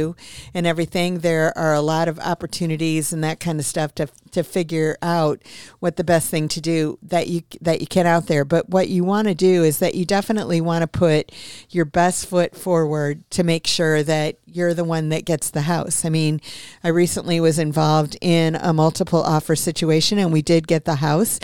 and 0.54 0.66
everything, 0.66 1.18
there 1.18 1.56
are 1.56 1.74
a 1.74 1.80
lot 1.80 2.08
of 2.08 2.18
opportunities 2.18 3.12
and 3.12 3.22
that 3.24 3.40
kind 3.40 3.58
of 3.58 3.66
stuff 3.66 3.94
to 3.96 4.08
to 4.32 4.42
figure 4.42 4.96
out 5.02 5.42
what 5.78 5.96
the 5.96 6.04
best 6.04 6.30
thing 6.30 6.48
to 6.48 6.60
do 6.60 6.98
that 7.02 7.28
you 7.28 7.42
that 7.60 7.80
you 7.80 7.86
can 7.86 8.06
out 8.06 8.26
there. 8.26 8.44
But 8.44 8.68
what 8.68 8.88
you 8.88 9.04
want 9.04 9.28
to 9.28 9.34
do 9.34 9.62
is 9.62 9.78
that 9.78 9.94
you 9.94 10.04
definitely 10.04 10.60
want 10.60 10.82
to 10.82 10.86
put 10.86 11.32
your 11.70 11.84
best 11.84 12.26
foot 12.26 12.56
forward 12.56 13.28
to 13.30 13.44
make 13.44 13.66
sure 13.66 14.02
that 14.02 14.38
you're 14.46 14.74
the 14.74 14.84
one 14.84 15.10
that 15.10 15.24
gets 15.24 15.50
the 15.50 15.62
house. 15.62 16.04
I 16.04 16.08
mean, 16.08 16.40
I 16.82 16.88
recently 16.88 17.40
was 17.40 17.58
involved 17.58 18.16
in 18.20 18.54
a 18.56 18.72
multiple 18.72 19.22
offer 19.22 19.56
situation 19.56 20.18
and 20.18 20.32
we 20.32 20.42
did 20.42 20.66
get 20.66 20.84
the 20.84 20.96
house. 20.96 21.40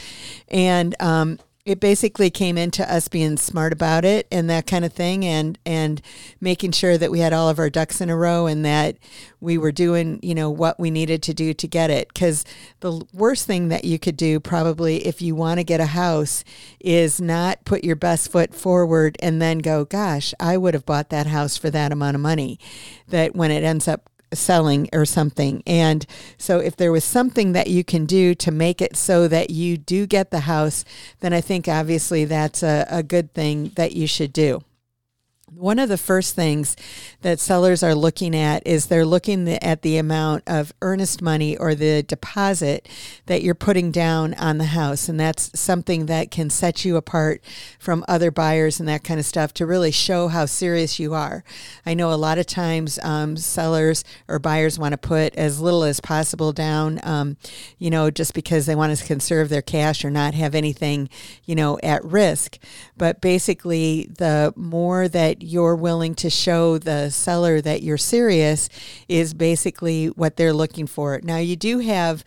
And 0.48 0.94
um, 1.00 1.38
it 1.68 1.80
basically 1.80 2.30
came 2.30 2.56
into 2.56 2.90
us 2.90 3.08
being 3.08 3.36
smart 3.36 3.74
about 3.74 4.02
it 4.02 4.26
and 4.32 4.48
that 4.48 4.66
kind 4.66 4.86
of 4.86 4.92
thing 4.92 5.22
and 5.22 5.58
and 5.66 6.00
making 6.40 6.72
sure 6.72 6.96
that 6.96 7.10
we 7.10 7.18
had 7.18 7.34
all 7.34 7.50
of 7.50 7.58
our 7.58 7.68
ducks 7.68 8.00
in 8.00 8.08
a 8.08 8.16
row 8.16 8.46
and 8.46 8.64
that 8.64 8.96
we 9.38 9.58
were 9.58 9.70
doing 9.70 10.18
you 10.22 10.34
know 10.34 10.48
what 10.48 10.80
we 10.80 10.90
needed 10.90 11.22
to 11.22 11.34
do 11.34 11.52
to 11.52 11.68
get 11.68 11.90
it. 11.90 12.08
Because 12.08 12.46
the 12.80 13.04
worst 13.12 13.46
thing 13.46 13.68
that 13.68 13.84
you 13.84 13.98
could 13.98 14.16
do 14.16 14.40
probably 14.40 15.06
if 15.06 15.20
you 15.20 15.34
want 15.34 15.58
to 15.58 15.64
get 15.64 15.78
a 15.78 15.86
house 15.86 16.42
is 16.80 17.20
not 17.20 17.62
put 17.66 17.84
your 17.84 17.96
best 17.96 18.32
foot 18.32 18.54
forward 18.54 19.18
and 19.20 19.42
then 19.42 19.58
go 19.58 19.84
gosh 19.84 20.32
i 20.40 20.56
would 20.56 20.72
have 20.72 20.86
bought 20.86 21.10
that 21.10 21.26
house 21.26 21.58
for 21.58 21.68
that 21.68 21.92
amount 21.92 22.14
of 22.14 22.22
money. 22.22 22.58
That 23.08 23.36
when 23.36 23.50
it 23.50 23.62
ends 23.62 23.86
up 23.86 24.08
selling 24.32 24.88
or 24.92 25.04
something. 25.04 25.62
And 25.66 26.04
so 26.36 26.58
if 26.58 26.76
there 26.76 26.92
was 26.92 27.04
something 27.04 27.52
that 27.52 27.68
you 27.68 27.84
can 27.84 28.06
do 28.06 28.34
to 28.36 28.50
make 28.50 28.80
it 28.80 28.96
so 28.96 29.28
that 29.28 29.50
you 29.50 29.76
do 29.76 30.06
get 30.06 30.30
the 30.30 30.40
house, 30.40 30.84
then 31.20 31.32
I 31.32 31.40
think 31.40 31.68
obviously 31.68 32.24
that's 32.24 32.62
a, 32.62 32.86
a 32.90 33.02
good 33.02 33.32
thing 33.34 33.72
that 33.76 33.92
you 33.92 34.06
should 34.06 34.32
do. 34.32 34.62
One 35.54 35.78
of 35.78 35.88
the 35.88 35.96
first 35.96 36.34
things 36.34 36.76
that 37.22 37.40
sellers 37.40 37.82
are 37.82 37.94
looking 37.94 38.36
at 38.36 38.66
is 38.66 38.86
they're 38.86 39.06
looking 39.06 39.48
at 39.48 39.80
the 39.80 39.96
amount 39.96 40.44
of 40.46 40.74
earnest 40.82 41.22
money 41.22 41.56
or 41.56 41.74
the 41.74 42.02
deposit 42.02 42.86
that 43.26 43.42
you're 43.42 43.54
putting 43.54 43.90
down 43.90 44.34
on 44.34 44.58
the 44.58 44.66
house. 44.66 45.08
And 45.08 45.18
that's 45.18 45.58
something 45.58 46.06
that 46.06 46.30
can 46.30 46.50
set 46.50 46.84
you 46.84 46.96
apart 46.96 47.42
from 47.78 48.04
other 48.06 48.30
buyers 48.30 48.78
and 48.78 48.88
that 48.90 49.02
kind 49.02 49.18
of 49.18 49.24
stuff 49.24 49.54
to 49.54 49.66
really 49.66 49.90
show 49.90 50.28
how 50.28 50.44
serious 50.44 51.00
you 51.00 51.14
are. 51.14 51.42
I 51.86 51.94
know 51.94 52.12
a 52.12 52.14
lot 52.14 52.38
of 52.38 52.46
times 52.46 52.98
um, 53.02 53.36
sellers 53.36 54.04
or 54.28 54.38
buyers 54.38 54.78
want 54.78 54.92
to 54.92 54.98
put 54.98 55.34
as 55.34 55.60
little 55.60 55.82
as 55.82 55.98
possible 55.98 56.52
down, 56.52 57.00
um, 57.02 57.38
you 57.78 57.88
know, 57.88 58.10
just 58.10 58.34
because 58.34 58.66
they 58.66 58.74
want 58.74 58.96
to 58.96 59.04
conserve 59.04 59.48
their 59.48 59.62
cash 59.62 60.04
or 60.04 60.10
not 60.10 60.34
have 60.34 60.54
anything, 60.54 61.08
you 61.46 61.54
know, 61.54 61.78
at 61.82 62.04
risk. 62.04 62.58
But 62.98 63.22
basically, 63.22 64.10
the 64.18 64.52
more 64.54 65.08
that 65.08 65.37
you're 65.40 65.76
willing 65.76 66.14
to 66.16 66.30
show 66.30 66.78
the 66.78 67.10
seller 67.10 67.60
that 67.60 67.82
you're 67.82 67.98
serious 67.98 68.68
is 69.08 69.34
basically 69.34 70.06
what 70.08 70.36
they're 70.36 70.52
looking 70.52 70.86
for. 70.86 71.20
Now, 71.22 71.38
you 71.38 71.56
do 71.56 71.78
have 71.78 72.24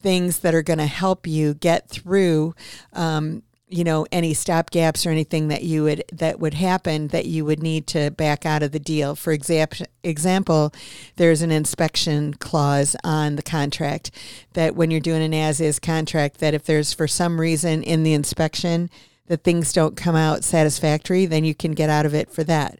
things 0.00 0.40
that 0.40 0.54
are 0.54 0.62
going 0.62 0.78
to 0.78 0.86
help 0.86 1.26
you 1.26 1.54
get 1.54 1.88
through. 1.88 2.54
Um, 2.92 3.42
you 3.74 3.82
know 3.82 4.06
any 4.12 4.34
stop 4.34 4.70
gaps 4.70 5.06
or 5.06 5.10
anything 5.10 5.48
that 5.48 5.64
you 5.64 5.84
would 5.84 6.04
that 6.12 6.38
would 6.38 6.54
happen 6.54 7.08
that 7.08 7.26
you 7.26 7.44
would 7.44 7.62
need 7.62 7.86
to 7.86 8.10
back 8.10 8.44
out 8.44 8.62
of 8.62 8.72
the 8.72 8.78
deal 8.78 9.16
for 9.16 9.32
example 9.32 9.86
example 10.02 10.72
there's 11.16 11.42
an 11.42 11.50
inspection 11.50 12.34
clause 12.34 12.94
on 13.02 13.36
the 13.36 13.42
contract 13.42 14.10
that 14.52 14.76
when 14.76 14.90
you're 14.90 15.00
doing 15.00 15.22
an 15.22 15.34
as 15.34 15.60
is 15.60 15.78
contract 15.78 16.38
that 16.38 16.54
if 16.54 16.64
there's 16.64 16.92
for 16.92 17.08
some 17.08 17.40
reason 17.40 17.82
in 17.82 18.02
the 18.02 18.12
inspection 18.12 18.90
that 19.26 19.44
things 19.44 19.72
don't 19.72 19.96
come 19.96 20.16
out 20.16 20.44
satisfactory, 20.44 21.26
then 21.26 21.44
you 21.44 21.54
can 21.54 21.72
get 21.72 21.90
out 21.90 22.06
of 22.06 22.14
it 22.14 22.30
for 22.30 22.44
that. 22.44 22.78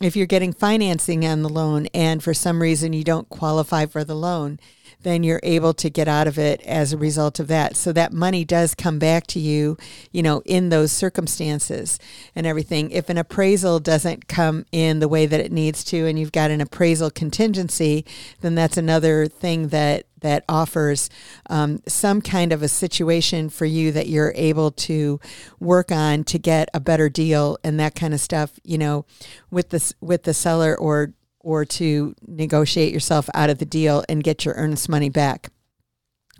If 0.00 0.16
you're 0.16 0.26
getting 0.26 0.52
financing 0.52 1.24
on 1.24 1.42
the 1.42 1.48
loan 1.48 1.86
and 1.94 2.22
for 2.22 2.34
some 2.34 2.60
reason 2.60 2.92
you 2.92 3.04
don't 3.04 3.28
qualify 3.28 3.86
for 3.86 4.02
the 4.02 4.16
loan, 4.16 4.58
then 5.02 5.22
you're 5.22 5.40
able 5.42 5.74
to 5.74 5.90
get 5.90 6.08
out 6.08 6.26
of 6.26 6.38
it 6.38 6.60
as 6.62 6.92
a 6.92 6.98
result 6.98 7.38
of 7.38 7.48
that. 7.48 7.76
So 7.76 7.92
that 7.92 8.12
money 8.12 8.44
does 8.44 8.74
come 8.74 8.98
back 8.98 9.26
to 9.28 9.40
you, 9.40 9.76
you 10.10 10.22
know, 10.22 10.42
in 10.44 10.68
those 10.68 10.92
circumstances 10.92 11.98
and 12.34 12.46
everything. 12.46 12.90
If 12.90 13.08
an 13.08 13.18
appraisal 13.18 13.80
doesn't 13.80 14.28
come 14.28 14.66
in 14.72 15.00
the 15.00 15.08
way 15.08 15.26
that 15.26 15.40
it 15.40 15.52
needs 15.52 15.84
to 15.84 16.06
and 16.06 16.18
you've 16.18 16.32
got 16.32 16.50
an 16.50 16.60
appraisal 16.60 17.10
contingency, 17.10 18.04
then 18.40 18.54
that's 18.54 18.76
another 18.76 19.26
thing 19.26 19.68
that 19.68 20.06
that 20.22 20.44
offers 20.48 21.08
um, 21.48 21.80
some 21.86 22.20
kind 22.20 22.52
of 22.52 22.62
a 22.62 22.68
situation 22.68 23.48
for 23.48 23.66
you 23.66 23.92
that 23.92 24.08
you're 24.08 24.32
able 24.34 24.70
to 24.72 25.20
work 25.60 25.92
on 25.92 26.24
to 26.24 26.38
get 26.38 26.68
a 26.74 26.80
better 26.80 27.08
deal 27.08 27.58
and 27.62 27.78
that 27.78 27.94
kind 27.94 28.14
of 28.14 28.20
stuff 28.20 28.58
you 28.64 28.78
know 28.78 29.04
with 29.50 29.68
the 29.68 29.94
with 30.00 30.24
the 30.24 30.34
seller 30.34 30.76
or 30.76 31.12
or 31.42 31.64
to 31.64 32.14
negotiate 32.26 32.92
yourself 32.92 33.28
out 33.34 33.50
of 33.50 33.58
the 33.58 33.64
deal 33.64 34.04
and 34.08 34.24
get 34.24 34.44
your 34.44 34.54
earnest 34.54 34.88
money 34.88 35.08
back. 35.08 35.50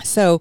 So 0.03 0.41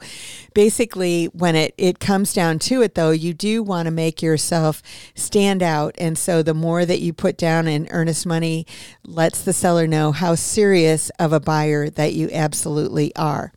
basically, 0.53 1.25
when 1.25 1.55
it, 1.55 1.74
it 1.77 2.00
comes 2.00 2.34
down 2.34 2.60
to 2.60 2.81
it, 2.81 2.96
though, 2.96 3.12
you 3.12 3.34
do 3.34 3.62
want 3.62 3.86
to 3.86 3.91
make 3.91 4.22
yourself 4.22 4.81
stand 5.13 5.62
out. 5.62 5.96
And 5.98 6.17
so 6.17 6.41
the 6.41 6.53
more 6.53 6.86
that 6.86 7.00
you 7.00 7.13
put 7.13 7.38
down 7.38 7.67
in 7.67 7.88
earnest 7.91 8.25
money 8.25 8.65
lets 9.05 9.43
the 9.43 9.53
seller 9.53 9.88
know 9.88 10.12
how 10.12 10.36
serious 10.36 11.10
of 11.20 11.34
a 11.34 11.39
buyer 11.39 11.89
that 11.89 12.13
you 12.13 12.29
absolutely 12.31 13.15
are. 13.15 13.53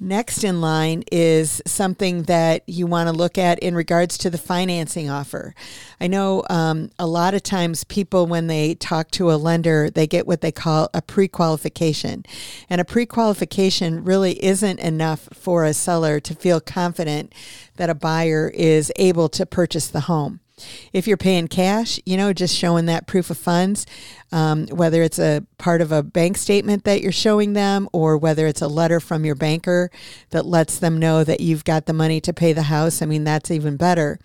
Next 0.00 0.42
in 0.44 0.60
line 0.60 1.04
is 1.12 1.62
something 1.66 2.24
that 2.24 2.62
you 2.66 2.86
want 2.86 3.08
to 3.08 3.12
look 3.12 3.38
at 3.38 3.58
in 3.60 3.74
regards 3.74 4.18
to 4.18 4.30
the 4.30 4.38
financing 4.38 5.08
offer. 5.08 5.54
I 6.00 6.06
know 6.06 6.42
um, 6.50 6.90
a 6.98 7.06
lot 7.06 7.34
of 7.34 7.42
times 7.42 7.84
people, 7.84 8.26
when 8.26 8.46
they 8.46 8.74
talk 8.74 9.10
to 9.12 9.30
a 9.30 9.36
lender, 9.36 9.90
they 9.90 10.06
get 10.06 10.26
what 10.26 10.40
they 10.40 10.52
call 10.52 10.88
a 10.92 11.02
pre 11.02 11.28
qualification. 11.28 12.24
And 12.68 12.80
a 12.80 12.84
pre 12.84 13.06
qualification 13.06 14.04
really 14.04 14.42
isn't 14.42 14.80
enough 14.80 15.28
for 15.32 15.64
a 15.64 15.74
seller 15.74 16.18
to 16.20 16.34
feel 16.34 16.60
confident 16.60 17.32
that 17.76 17.90
a 17.90 17.94
buyer 17.94 18.50
is 18.54 18.92
able 18.96 19.28
to 19.30 19.46
purchase 19.46 19.88
the 19.88 20.00
home. 20.02 20.40
If 20.92 21.06
you're 21.06 21.16
paying 21.16 21.48
cash, 21.48 21.98
you 22.04 22.16
know, 22.16 22.32
just 22.32 22.54
showing 22.54 22.86
that 22.86 23.06
proof 23.06 23.30
of 23.30 23.38
funds, 23.38 23.86
um, 24.30 24.66
whether 24.68 25.02
it's 25.02 25.18
a 25.18 25.46
part 25.58 25.80
of 25.80 25.92
a 25.92 26.02
bank 26.02 26.36
statement 26.36 26.84
that 26.84 27.02
you're 27.02 27.12
showing 27.12 27.52
them 27.52 27.88
or 27.92 28.16
whether 28.16 28.46
it's 28.46 28.62
a 28.62 28.68
letter 28.68 29.00
from 29.00 29.24
your 29.24 29.34
banker 29.34 29.90
that 30.30 30.46
lets 30.46 30.78
them 30.78 30.98
know 30.98 31.24
that 31.24 31.40
you've 31.40 31.64
got 31.64 31.86
the 31.86 31.92
money 31.92 32.20
to 32.20 32.32
pay 32.32 32.52
the 32.52 32.62
house, 32.62 33.02
I 33.02 33.06
mean, 33.06 33.24
that's 33.24 33.50
even 33.50 33.76
better. 33.76 34.18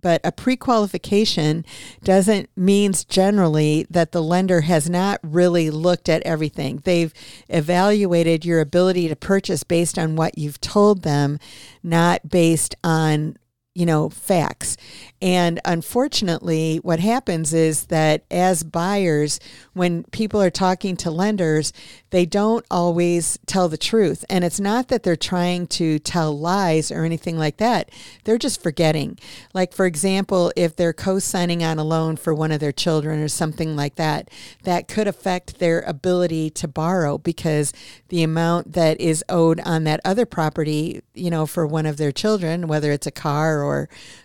But 0.00 0.20
a 0.24 0.32
pre 0.32 0.56
qualification 0.56 1.64
doesn't 2.02 2.48
means 2.56 3.04
generally 3.04 3.86
that 3.90 4.12
the 4.12 4.22
lender 4.22 4.62
has 4.62 4.88
not 4.88 5.20
really 5.22 5.70
looked 5.70 6.08
at 6.08 6.22
everything. 6.22 6.80
They've 6.84 7.12
evaluated 7.48 8.44
your 8.44 8.60
ability 8.60 9.08
to 9.08 9.16
purchase 9.16 9.62
based 9.62 9.98
on 9.98 10.16
what 10.16 10.38
you've 10.38 10.60
told 10.60 11.02
them, 11.02 11.38
not 11.82 12.28
based 12.28 12.74
on 12.82 13.36
you 13.74 13.86
know, 13.86 14.08
facts. 14.08 14.76
And 15.22 15.60
unfortunately, 15.64 16.78
what 16.78 16.98
happens 16.98 17.54
is 17.54 17.84
that 17.86 18.24
as 18.30 18.64
buyers, 18.64 19.38
when 19.74 20.02
people 20.04 20.42
are 20.42 20.50
talking 20.50 20.96
to 20.96 21.10
lenders, 21.10 21.72
they 22.10 22.26
don't 22.26 22.64
always 22.70 23.38
tell 23.46 23.68
the 23.68 23.78
truth. 23.78 24.24
And 24.28 24.44
it's 24.44 24.58
not 24.58 24.88
that 24.88 25.04
they're 25.04 25.14
trying 25.14 25.68
to 25.68 26.00
tell 26.00 26.36
lies 26.36 26.90
or 26.90 27.04
anything 27.04 27.38
like 27.38 27.58
that. 27.58 27.90
They're 28.24 28.38
just 28.38 28.60
forgetting. 28.62 29.18
Like, 29.54 29.72
for 29.72 29.86
example, 29.86 30.52
if 30.56 30.74
they're 30.74 30.92
co 30.92 31.20
signing 31.20 31.62
on 31.62 31.78
a 31.78 31.84
loan 31.84 32.16
for 32.16 32.34
one 32.34 32.50
of 32.50 32.60
their 32.60 32.72
children 32.72 33.20
or 33.20 33.28
something 33.28 33.76
like 33.76 33.94
that, 33.94 34.30
that 34.64 34.88
could 34.88 35.06
affect 35.06 35.60
their 35.60 35.80
ability 35.82 36.50
to 36.50 36.66
borrow 36.66 37.18
because 37.18 37.72
the 38.08 38.24
amount 38.24 38.72
that 38.72 39.00
is 39.00 39.24
owed 39.28 39.60
on 39.60 39.84
that 39.84 40.00
other 40.04 40.26
property, 40.26 41.02
you 41.14 41.30
know, 41.30 41.46
for 41.46 41.66
one 41.66 41.86
of 41.86 41.98
their 41.98 42.12
children, 42.12 42.66
whether 42.66 42.90
it's 42.90 43.06
a 43.06 43.12
car 43.12 43.62
or, 43.62 43.69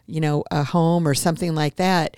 you 0.08 0.22
know, 0.22 0.44
a 0.52 0.64
home 0.64 1.08
or 1.08 1.14
something 1.14 1.56
like 1.56 1.75
that, 1.75 2.18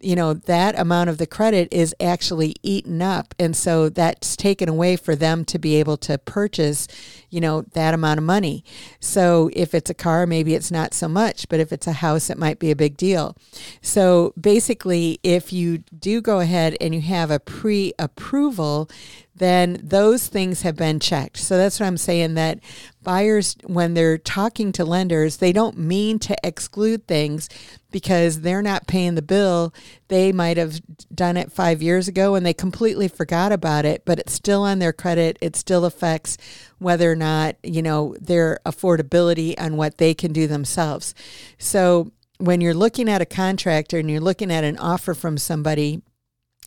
you 0.00 0.14
know, 0.14 0.34
that 0.34 0.78
amount 0.78 1.10
of 1.10 1.18
the 1.18 1.26
credit 1.26 1.68
is 1.72 1.94
actually 2.00 2.54
eaten 2.62 3.00
up. 3.00 3.34
And 3.38 3.56
so 3.56 3.88
that's 3.88 4.36
taken 4.36 4.68
away 4.68 4.96
for 4.96 5.16
them 5.16 5.44
to 5.46 5.58
be 5.58 5.76
able 5.76 5.96
to 5.98 6.18
purchase, 6.18 6.86
you 7.30 7.40
know, 7.40 7.62
that 7.72 7.94
amount 7.94 8.18
of 8.18 8.24
money. 8.24 8.62
So 9.00 9.50
if 9.52 9.74
it's 9.74 9.90
a 9.90 9.94
car, 9.94 10.26
maybe 10.26 10.54
it's 10.54 10.70
not 10.70 10.92
so 10.92 11.08
much, 11.08 11.48
but 11.48 11.60
if 11.60 11.72
it's 11.72 11.86
a 11.86 11.92
house, 11.92 12.28
it 12.28 12.38
might 12.38 12.58
be 12.58 12.70
a 12.70 12.76
big 12.76 12.96
deal. 12.96 13.36
So 13.80 14.34
basically, 14.40 15.18
if 15.22 15.52
you 15.52 15.78
do 15.78 16.20
go 16.20 16.40
ahead 16.40 16.76
and 16.80 16.94
you 16.94 17.00
have 17.00 17.30
a 17.30 17.40
pre 17.40 17.92
approval, 17.98 18.90
then 19.38 19.78
those 19.82 20.28
things 20.28 20.62
have 20.62 20.76
been 20.76 20.98
checked. 20.98 21.36
So 21.36 21.56
that's 21.56 21.78
what 21.78 21.86
I'm 21.86 21.98
saying 21.98 22.34
that 22.34 22.60
buyers, 23.02 23.56
when 23.64 23.94
they're 23.94 24.18
talking 24.18 24.72
to 24.72 24.84
lenders, 24.84 25.36
they 25.36 25.52
don't 25.52 25.78
mean 25.78 26.18
to 26.20 26.36
exclude 26.42 27.06
things 27.06 27.48
because 27.90 28.40
they're 28.40 28.62
not 28.62 28.86
paying 28.86 29.14
the 29.14 29.22
bill. 29.22 29.74
They 30.08 30.32
might 30.32 30.56
have 30.56 30.80
done 31.14 31.36
it 31.36 31.52
five 31.52 31.82
years 31.82 32.08
ago 32.08 32.34
and 32.34 32.44
they 32.44 32.54
completely 32.54 33.08
forgot 33.08 33.52
about 33.52 33.84
it, 33.84 34.04
but 34.04 34.18
it's 34.18 34.32
still 34.32 34.62
on 34.62 34.78
their 34.78 34.92
credit. 34.92 35.38
It 35.40 35.54
still 35.54 35.84
affects 35.84 36.38
whether 36.78 37.12
or 37.12 37.16
not, 37.16 37.56
you 37.62 37.82
know, 37.82 38.16
their 38.20 38.58
affordability 38.64 39.54
on 39.60 39.76
what 39.76 39.98
they 39.98 40.14
can 40.14 40.32
do 40.32 40.46
themselves. 40.46 41.14
So 41.58 42.10
when 42.38 42.60
you're 42.60 42.74
looking 42.74 43.08
at 43.08 43.22
a 43.22 43.26
contractor 43.26 43.98
and 43.98 44.10
you're 44.10 44.20
looking 44.20 44.50
at 44.50 44.64
an 44.64 44.78
offer 44.78 45.14
from 45.14 45.38
somebody, 45.38 46.02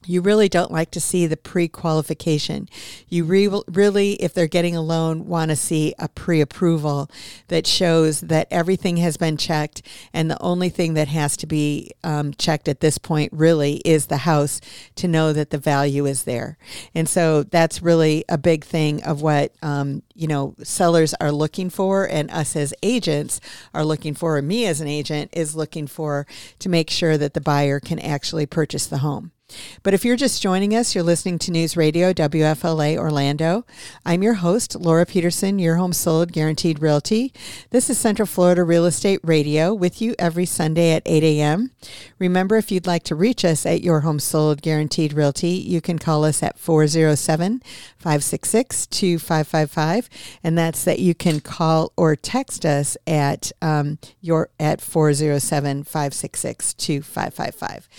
you 0.06 0.22
really 0.22 0.48
don't 0.48 0.72
like 0.72 0.92
to 0.92 1.02
see 1.02 1.28
the 1.28 1.36
pre-qualification. 1.36 2.70
You 3.10 3.26
re- 3.26 3.62
really, 3.68 4.14
if 4.14 4.34
they're 4.34 4.48
getting 4.48 4.76
a 4.76 4.82
loan, 4.82 5.28
want 5.28 5.50
to 5.50 5.58
see 5.58 5.94
a 6.00 6.08
pre-approval 6.08 7.12
that 7.50 7.68
shows 7.68 8.22
that 8.22 8.48
everything 8.50 8.98
has 8.98 9.18
been 9.18 9.36
checked, 9.36 9.82
and 10.14 10.32
the 10.32 10.42
only 10.42 10.70
thing 10.70 10.94
that 10.94 11.10
has 11.10 11.36
to 11.38 11.48
be 11.48 11.92
um, 12.04 12.34
checked 12.34 12.68
at 12.70 12.80
this 12.80 12.98
point 12.98 13.34
really 13.34 13.78
is 13.86 14.06
the 14.06 14.18
house 14.18 14.62
to 14.96 15.08
know 15.08 15.34
that 15.34 15.50
the 15.50 15.58
value 15.58 16.06
is 16.06 16.24
there. 16.24 16.58
And 16.96 17.10
so 17.10 17.44
that's 17.44 17.82
really 17.82 18.24
a 18.30 18.38
big 18.38 18.64
thing 18.64 19.04
of 19.04 19.22
what 19.22 19.54
um, 19.62 20.04
you 20.16 20.28
know 20.28 20.56
sellers 20.64 21.14
are 21.16 21.32
looking 21.32 21.70
for, 21.70 22.06
and 22.06 22.32
us 22.32 22.56
as 22.56 22.74
agents 22.82 23.42
are 23.74 23.84
looking 23.84 24.14
for, 24.14 24.38
and 24.38 24.48
me 24.48 24.66
as 24.66 24.80
an 24.80 24.88
agent 24.88 25.32
is 25.34 25.58
looking 25.58 25.88
for 25.88 26.26
to 26.60 26.70
make 26.70 26.90
sure 26.90 27.18
that 27.18 27.34
the 27.34 27.42
buyer 27.42 27.82
can 27.82 28.00
actually 28.00 28.46
purchase 28.46 28.88
the 28.88 29.00
home. 29.00 29.32
But 29.84 29.94
if 29.94 30.06
you're 30.06 30.16
just 30.16 30.42
joining 30.42 30.76
us, 30.76 30.94
you're 30.94 31.04
listening 31.04 31.40
to 31.40 31.52
News 31.52 31.76
Radio 31.76 32.14
WFLA 32.14 32.98
Orlando. 32.98 33.66
I'm 34.06 34.22
your 34.22 34.36
host, 34.36 34.76
Laura 34.76 35.06
Peterson, 35.06 35.58
your 35.58 35.78
home 35.78 35.94
sold 35.94 36.32
guaranteed 36.32 36.82
realty. 36.82 37.34
This 37.72 37.90
is 37.90 37.98
Central 37.98 38.26
Florida 38.26 38.64
Real 38.64 38.86
Estate 38.86 39.20
Radio 39.24 39.74
with 39.74 40.02
you 40.02 40.16
every 40.20 40.46
Sunday 40.46 40.92
at 40.92 41.04
8 41.06 41.24
a.m. 41.24 41.72
Remember, 42.20 42.58
if 42.58 42.72
you'd 42.72 42.88
like 42.88 43.04
to 43.06 43.16
reach 43.16 43.44
us 43.44 43.66
at 43.66 43.82
your 43.82 44.02
home 44.02 44.20
sold 44.20 44.62
guaranteed 44.62 45.14
realty, 45.14 45.50
you 45.50 45.82
can 45.82 45.98
call 45.98 46.24
us 46.24 46.44
at 46.44 46.60
407 46.60 47.62
566 47.98 48.86
2555. 48.88 50.10
And 50.44 50.58
that's 50.58 50.84
that 50.84 51.00
you 51.00 51.16
can 51.16 51.40
call 51.40 51.92
or 51.98 52.16
text 52.16 52.66
us 52.66 52.98
at 53.08 53.52
um, 53.62 53.98
your 54.22 54.50
at 54.60 54.82
407 54.82 55.84
566 55.84 56.74
2555. 56.76 57.90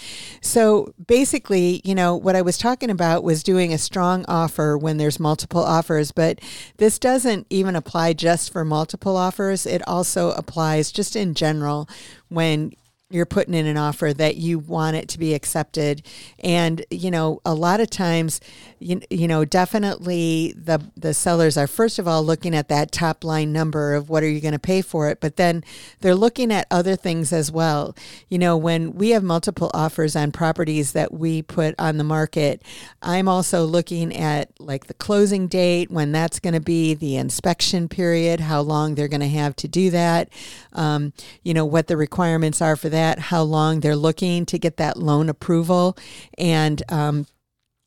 So 0.41 0.95
basically, 1.07 1.40
basically, 1.41 1.81
you 1.85 1.95
know, 1.95 2.15
what 2.15 2.37
I 2.37 2.43
was 2.43 2.59
talking 2.59 2.91
about 2.91 3.25
was 3.25 3.43
doing 3.43 3.73
a 3.73 3.79
strong 3.79 4.27
offer 4.29 4.77
when 4.77 4.99
there's 4.99 5.19
multiple 5.19 5.63
offers, 5.63 6.13
but 6.13 6.39
this 6.77 6.99
doesn't 6.99 7.47
even 7.49 7.75
apply 7.75 8.13
just 8.13 8.53
for 8.53 8.63
multiple 8.63 9.17
offers. 9.17 9.65
It 9.65 9.81
also 9.89 10.33
applies 10.33 10.93
just 10.93 11.17
in 11.17 11.33
general 11.33 11.89
when 12.29 12.73
you're 13.11 13.27
putting 13.27 13.55
in 13.55 13.67
an 13.67 13.77
offer 13.77 14.13
that 14.15 14.37
you 14.37 14.59
want 14.59 14.97
it 14.97 15.09
to 15.09 15.19
be 15.19 15.35
accepted. 15.35 16.03
And 16.39 16.85
you 16.91 17.11
know 17.11 17.41
a 17.45 17.55
lot 17.55 17.81
of 17.81 17.91
times 17.91 18.41
you, 18.79 19.01
you 19.11 19.29
know 19.29 19.45
definitely 19.45 20.55
the 20.57 20.81
the 20.97 21.13
sellers 21.13 21.57
are 21.57 21.67
first 21.67 21.99
of 21.99 22.07
all 22.07 22.23
looking 22.23 22.55
at 22.55 22.69
that 22.69 22.93
top 22.93 23.25
line 23.25 23.53
number 23.53 23.95
of 23.95 24.09
what 24.09 24.23
are 24.23 24.29
you 24.29 24.41
going 24.41 24.53
to 24.53 24.59
pay 24.59 24.81
for 24.83 25.09
it 25.09 25.21
but 25.21 25.37
then 25.37 25.65
they're 26.01 26.15
looking 26.15 26.53
at 26.53 26.67
other 26.71 26.97
things 26.97 27.33
as 27.33 27.51
well. 27.51 27.95
You 28.29 28.39
know 28.39 28.57
when 28.57 28.95
we 28.95 29.11
have 29.11 29.23
multiple 29.23 29.71
offers 29.75 30.15
on 30.17 30.33
properties 30.33 30.93
that 30.93 31.13
we 31.13 31.43
put 31.43 31.75
on 31.79 31.97
the 31.97 32.05
market 32.05 32.63
i'm 33.03 33.29
also 33.29 33.65
looking 33.65 34.15
at 34.17 34.51
like 34.59 34.87
the 34.87 34.95
closing 34.95 35.49
date 35.49 35.91
when 35.91 36.13
that's 36.13 36.39
going 36.39 36.55
to 36.55 36.61
be 36.61 36.95
the 36.95 37.17
inspection 37.17 37.89
period 37.89 38.41
how 38.41 38.61
long 38.61 38.95
they're 38.95 39.09
going 39.09 39.21
to 39.21 39.29
have 39.29 39.55
to 39.57 39.69
do 39.69 39.91
that 39.91 40.29
um, 40.73 41.13
you 41.43 41.53
know 41.53 41.65
what 41.65 41.87
the 41.87 41.97
requirements 41.97 42.63
are 42.63 42.77
for 42.77 42.89
that 42.89 43.00
that, 43.01 43.19
how 43.19 43.43
long 43.43 43.81
they're 43.81 43.97
looking 43.97 44.45
to 44.47 44.59
get 44.59 44.77
that 44.77 44.99
loan 44.99 45.29
approval, 45.31 45.97
and 46.37 46.83
um, 46.91 47.27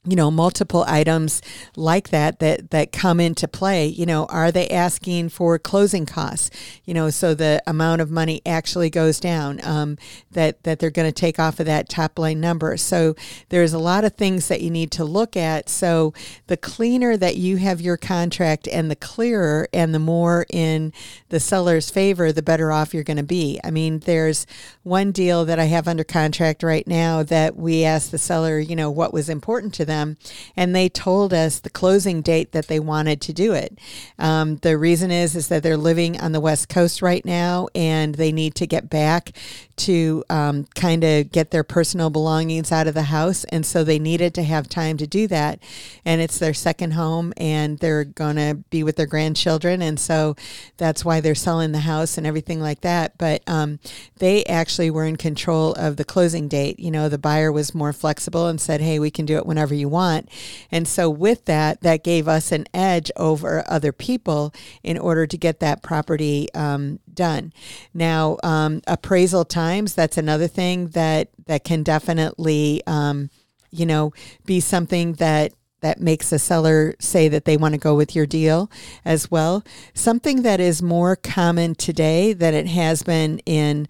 you 0.06 0.16
know 0.16 0.30
multiple 0.30 0.84
items 0.88 1.42
like 1.76 2.10
that 2.10 2.40
that 2.40 2.72
that 2.72 2.92
come 2.92 3.20
into 3.22 3.48
play 3.48 3.86
you 3.86 4.06
know 4.06 4.26
are 4.26 4.52
they 4.52 4.68
asking 4.70 5.30
for 5.30 5.58
closing 5.58 6.06
costs? 6.06 6.50
You 6.84 6.94
know 6.94 7.10
so 7.10 7.34
the 7.34 7.62
amount 7.66 8.02
of 8.02 8.12
money 8.12 8.42
actually 8.46 8.90
goes 8.90 9.20
down 9.20 9.64
um, 9.66 9.98
that 10.32 10.64
that 10.64 10.80
they're 10.80 10.90
going 10.90 11.08
to 11.08 11.12
take 11.12 11.40
off 11.40 11.60
of 11.60 11.66
that 11.68 11.88
top 11.88 12.20
line 12.20 12.42
number. 12.42 12.76
So 12.78 13.16
there's 13.50 13.74
a 13.74 13.80
lot 13.80 14.04
of 14.04 14.16
things 14.16 14.48
that 14.50 14.62
you 14.62 14.70
need 14.70 14.92
to 14.92 15.06
look 15.06 15.38
at. 15.38 15.70
So 15.70 16.14
the 16.48 16.58
cleaner 16.58 17.16
that 17.18 17.38
you 17.38 17.58
have 17.58 17.80
your 17.80 17.98
contract 17.98 18.68
and 18.68 18.92
the 18.92 18.96
clearer 18.96 19.70
and 19.74 19.94
the 19.94 20.00
more 20.00 20.46
in 20.50 20.92
the 21.30 21.40
seller's 21.40 21.90
favor 21.90 22.32
the 22.32 22.42
better 22.42 22.72
off 22.72 22.94
you're 22.94 23.04
going 23.04 23.18
to 23.18 23.24
be. 23.24 23.60
I 23.64 23.72
mean 23.72 24.00
there's 24.00 24.46
one 24.84 25.12
deal 25.12 25.46
that 25.46 25.60
i 25.60 25.66
have 25.66 25.88
under 25.88 26.04
contract 26.04 26.62
right 26.62 26.86
now 26.88 27.24
that 27.24 27.56
we 27.56 27.84
asked 27.84 28.12
the 28.12 28.18
seller 28.18 28.60
you 28.60 28.76
know 28.76 28.92
what 28.92 29.14
was 29.14 29.30
important 29.30 29.74
to 29.74 29.86
them 29.86 29.93
them, 29.94 30.18
and 30.56 30.76
they 30.76 30.90
told 30.90 31.34
us 31.34 31.60
the 31.60 31.70
closing 31.70 32.22
date 32.22 32.52
that 32.52 32.68
they 32.68 32.80
wanted 32.80 33.22
to 33.22 33.34
do 33.34 33.54
it. 33.54 33.78
Um, 34.18 34.58
the 34.58 34.78
reason 34.78 35.12
is 35.12 35.36
is 35.36 35.48
that 35.48 35.64
they're 35.64 35.78
living 35.78 36.20
on 36.20 36.32
the 36.32 36.40
West 36.40 36.70
Coast 36.70 37.02
right 37.02 37.26
now, 37.26 37.68
and 37.76 38.16
they 38.16 38.32
need 38.32 38.56
to 38.56 38.68
get 38.68 38.90
back 38.90 39.32
to 39.76 40.24
um, 40.30 40.66
kind 40.76 41.04
of 41.04 41.32
get 41.32 41.52
their 41.52 41.64
personal 41.64 42.10
belongings 42.10 42.72
out 42.72 42.88
of 42.88 42.94
the 42.94 43.04
house, 43.04 43.44
and 43.46 43.66
so 43.66 43.84
they 43.84 44.00
needed 44.00 44.34
to 44.36 44.44
have 44.44 44.68
time 44.68 44.98
to 44.98 45.08
do 45.08 45.28
that. 45.28 45.60
And 46.06 46.22
it's 46.22 46.40
their 46.40 46.54
second 46.54 46.92
home, 46.92 47.34
and 47.38 47.80
they're 47.80 48.04
going 48.04 48.36
to 48.38 48.60
be 48.70 48.84
with 48.84 48.96
their 48.96 49.06
grandchildren, 49.06 49.82
and 49.82 50.00
so 50.00 50.36
that's 50.78 51.06
why 51.06 51.22
they're 51.22 51.36
selling 51.36 51.72
the 51.72 51.80
house 51.80 52.18
and 52.18 52.28
everything 52.28 52.60
like 52.60 52.82
that. 52.82 53.18
But 53.18 53.42
um, 53.48 53.80
they 54.18 54.44
actually 54.46 54.92
were 54.92 55.06
in 55.06 55.18
control 55.18 55.74
of 55.74 55.98
the 55.98 56.06
closing 56.06 56.48
date. 56.48 56.80
You 56.80 56.92
know, 56.92 57.10
the 57.10 57.18
buyer 57.18 57.52
was 57.52 57.76
more 57.76 57.94
flexible 57.94 58.48
and 58.48 58.60
said, 58.60 58.82
"Hey, 58.82 59.00
we 59.00 59.12
can 59.12 59.26
do 59.26 59.38
it 59.38 59.46
whenever 59.46 59.74
you 59.74 59.83
want." 59.88 60.30
And 60.72 60.88
so 60.88 61.10
with 61.10 61.46
that, 61.46 61.82
that 61.82 62.04
gave 62.04 62.28
us 62.28 62.52
an 62.52 62.66
edge 62.74 63.12
over 63.16 63.64
other 63.68 63.92
people 63.92 64.54
in 64.84 64.98
order 64.98 65.28
to 65.28 65.38
get 65.38 65.60
that 65.60 65.82
property 65.82 66.48
um, 66.54 67.00
done. 67.14 67.54
Now, 67.94 68.38
um, 68.44 68.82
appraisal 68.88 69.46
times, 69.46 69.96
that's 69.96 70.18
another 70.18 70.48
thing 70.48 70.90
that, 70.90 71.30
that 71.46 71.64
can 71.64 71.84
definitely, 71.84 72.82
um, 72.88 73.30
you 73.72 73.86
know, 73.86 74.14
be 74.46 74.60
something 74.60 75.14
that 75.14 75.54
that 75.84 76.00
makes 76.00 76.32
a 76.32 76.40
seller 76.40 76.96
say 77.00 77.28
that 77.28 77.44
they 77.44 77.58
want 77.58 77.74
to 77.74 77.78
go 77.78 77.94
with 77.94 78.16
your 78.16 78.26
deal 78.26 78.72
as 79.04 79.30
well. 79.30 79.64
Something 79.94 80.44
that 80.44 80.62
is 80.62 80.82
more 80.82 81.18
common 81.18 81.76
today 81.76 82.32
than 82.32 82.54
it 82.54 82.68
has 82.68 83.04
been 83.04 83.40
in, 83.40 83.90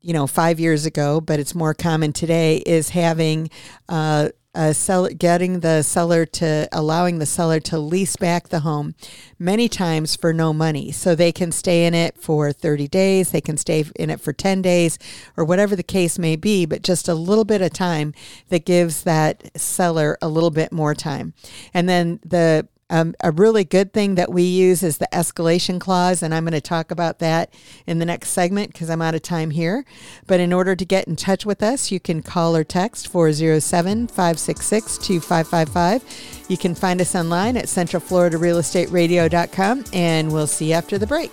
you 0.00 0.12
know, 0.12 0.28
five 0.28 0.60
years 0.60 0.86
ago, 0.86 1.20
but 1.20 1.40
it's 1.40 1.52
more 1.54 1.74
common 1.74 2.12
today 2.12 2.58
is 2.58 2.90
having 2.90 3.50
uh, 3.88 4.28
Uh, 4.54 4.68
a 4.72 4.74
seller, 4.74 5.10
getting 5.10 5.60
the 5.60 5.82
seller 5.82 6.26
to 6.26 6.68
allowing 6.72 7.18
the 7.18 7.26
seller 7.26 7.58
to 7.58 7.78
lease 7.78 8.16
back 8.16 8.48
the 8.48 8.60
home 8.60 8.94
many 9.38 9.68
times 9.68 10.14
for 10.14 10.32
no 10.32 10.52
money. 10.52 10.92
So 10.92 11.14
they 11.14 11.32
can 11.32 11.52
stay 11.52 11.86
in 11.86 11.94
it 11.94 12.18
for 12.18 12.52
30 12.52 12.86
days, 12.88 13.30
they 13.30 13.40
can 13.40 13.56
stay 13.56 13.84
in 13.96 14.10
it 14.10 14.20
for 14.20 14.32
10 14.32 14.60
days, 14.60 14.98
or 15.36 15.44
whatever 15.44 15.74
the 15.74 15.82
case 15.82 16.18
may 16.18 16.36
be, 16.36 16.66
but 16.66 16.82
just 16.82 17.08
a 17.08 17.14
little 17.14 17.44
bit 17.44 17.62
of 17.62 17.72
time 17.72 18.12
that 18.50 18.66
gives 18.66 19.04
that 19.04 19.58
seller 19.58 20.18
a 20.20 20.28
little 20.28 20.50
bit 20.50 20.70
more 20.70 20.94
time. 20.94 21.32
And 21.72 21.88
then 21.88 22.20
the 22.24 22.68
um, 22.92 23.14
a 23.24 23.30
really 23.30 23.64
good 23.64 23.94
thing 23.94 24.16
that 24.16 24.30
we 24.30 24.42
use 24.42 24.82
is 24.82 24.98
the 24.98 25.08
escalation 25.14 25.80
clause, 25.80 26.22
and 26.22 26.34
I'm 26.34 26.44
going 26.44 26.52
to 26.52 26.60
talk 26.60 26.90
about 26.90 27.20
that 27.20 27.48
in 27.86 28.00
the 28.00 28.04
next 28.04 28.32
segment 28.32 28.70
because 28.70 28.90
I'm 28.90 29.00
out 29.00 29.14
of 29.14 29.22
time 29.22 29.48
here. 29.50 29.86
But 30.26 30.40
in 30.40 30.52
order 30.52 30.76
to 30.76 30.84
get 30.84 31.08
in 31.08 31.16
touch 31.16 31.46
with 31.46 31.62
us, 31.62 31.90
you 31.90 31.98
can 31.98 32.22
call 32.22 32.54
or 32.54 32.64
text 32.64 33.08
407 33.08 34.08
566 34.08 34.98
2555. 34.98 36.04
You 36.48 36.58
can 36.58 36.74
find 36.74 37.00
us 37.00 37.14
online 37.14 37.56
at 37.56 37.64
centralfloridarealestateradio.com, 37.64 39.84
and 39.94 40.30
we'll 40.30 40.46
see 40.46 40.68
you 40.68 40.74
after 40.74 40.98
the 40.98 41.06
break. 41.06 41.32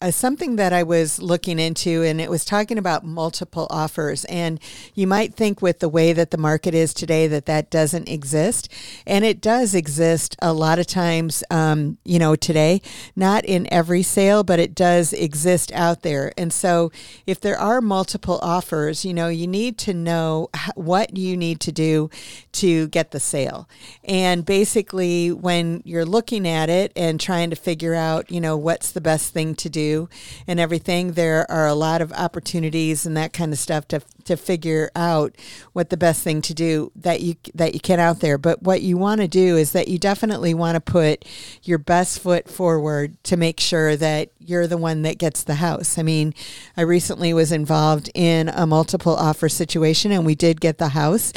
uh, 0.00 0.10
something 0.10 0.56
that 0.56 0.72
I 0.72 0.82
was 0.82 1.20
looking 1.20 1.58
into, 1.58 2.02
and 2.02 2.20
it 2.20 2.30
was 2.30 2.44
talking 2.44 2.78
about 2.78 3.04
multiple 3.04 3.66
offers. 3.68 4.24
And 4.26 4.60
you 4.94 5.06
might 5.06 5.34
think, 5.34 5.60
with 5.60 5.80
the 5.80 5.88
way 5.88 6.12
that 6.12 6.30
the 6.30 6.38
market 6.38 6.74
is 6.74 6.94
today, 6.94 7.26
that 7.26 7.46
that 7.46 7.70
doesn't 7.70 8.08
exist, 8.08 8.68
and 9.06 9.24
it 9.24 9.40
does 9.40 9.74
exist 9.74 10.36
a 10.40 10.52
lot 10.52 10.78
of 10.78 10.86
times. 10.86 11.42
Um, 11.50 11.98
you 12.04 12.18
know, 12.18 12.36
today, 12.36 12.80
not 13.16 13.44
in 13.44 13.66
every 13.72 14.02
sale, 14.02 14.44
but 14.44 14.60
it 14.60 14.74
does 14.74 15.12
exist 15.12 15.72
out 15.72 16.02
there. 16.02 16.32
And 16.38 16.52
so, 16.52 16.92
if 17.26 17.40
there 17.40 17.58
are 17.58 17.80
multiple 17.80 18.38
offers, 18.40 19.04
you 19.04 19.12
know, 19.12 19.28
you 19.28 19.46
need 19.46 19.78
to 19.78 19.94
know 19.94 20.48
what 20.74 21.16
you 21.16 21.36
need 21.36 21.60
to 21.60 21.72
do 21.72 22.08
to 22.52 22.88
get 22.88 23.10
the 23.10 23.20
sale. 23.20 23.68
And 24.04 24.44
basically, 24.44 25.32
when 25.32 25.82
you're 25.84 26.04
looking 26.04 26.46
at 26.46 26.70
it 26.70 26.92
and 26.94 27.20
trying 27.20 27.50
to 27.50 27.56
figure 27.56 27.94
out, 27.94 28.30
you 28.30 28.40
know, 28.40 28.56
what's 28.56 28.92
the 28.92 29.00
best 29.00 29.32
thing 29.32 29.54
to 29.56 29.68
and 30.46 30.60
everything, 30.60 31.12
there 31.12 31.50
are 31.50 31.66
a 31.66 31.74
lot 31.74 32.00
of 32.00 32.12
opportunities 32.12 33.06
and 33.06 33.16
that 33.16 33.32
kind 33.32 33.52
of 33.52 33.58
stuff 33.58 33.86
to 33.88 34.00
to 34.24 34.36
figure 34.36 34.90
out 34.94 35.34
what 35.72 35.88
the 35.88 35.96
best 35.96 36.22
thing 36.22 36.42
to 36.42 36.52
do 36.52 36.92
that 36.94 37.20
you 37.22 37.34
that 37.54 37.74
you 37.74 37.80
can 37.80 37.98
out 37.98 38.20
there. 38.20 38.38
But 38.38 38.62
what 38.62 38.82
you 38.82 38.96
want 38.96 39.20
to 39.20 39.28
do 39.28 39.56
is 39.56 39.72
that 39.72 39.88
you 39.88 39.98
definitely 39.98 40.54
want 40.54 40.74
to 40.74 40.80
put 40.80 41.24
your 41.62 41.78
best 41.78 42.20
foot 42.20 42.48
forward 42.48 43.22
to 43.24 43.36
make 43.36 43.58
sure 43.58 43.96
that 43.96 44.30
you're 44.38 44.66
the 44.66 44.76
one 44.76 45.02
that 45.02 45.18
gets 45.18 45.44
the 45.44 45.56
house. 45.56 45.98
I 45.98 46.02
mean, 46.02 46.34
I 46.76 46.82
recently 46.82 47.32
was 47.32 47.52
involved 47.52 48.10
in 48.14 48.48
a 48.48 48.66
multiple 48.66 49.16
offer 49.16 49.48
situation 49.48 50.12
and 50.12 50.24
we 50.26 50.34
did 50.34 50.60
get 50.60 50.78
the 50.78 50.88
house. 50.88 51.32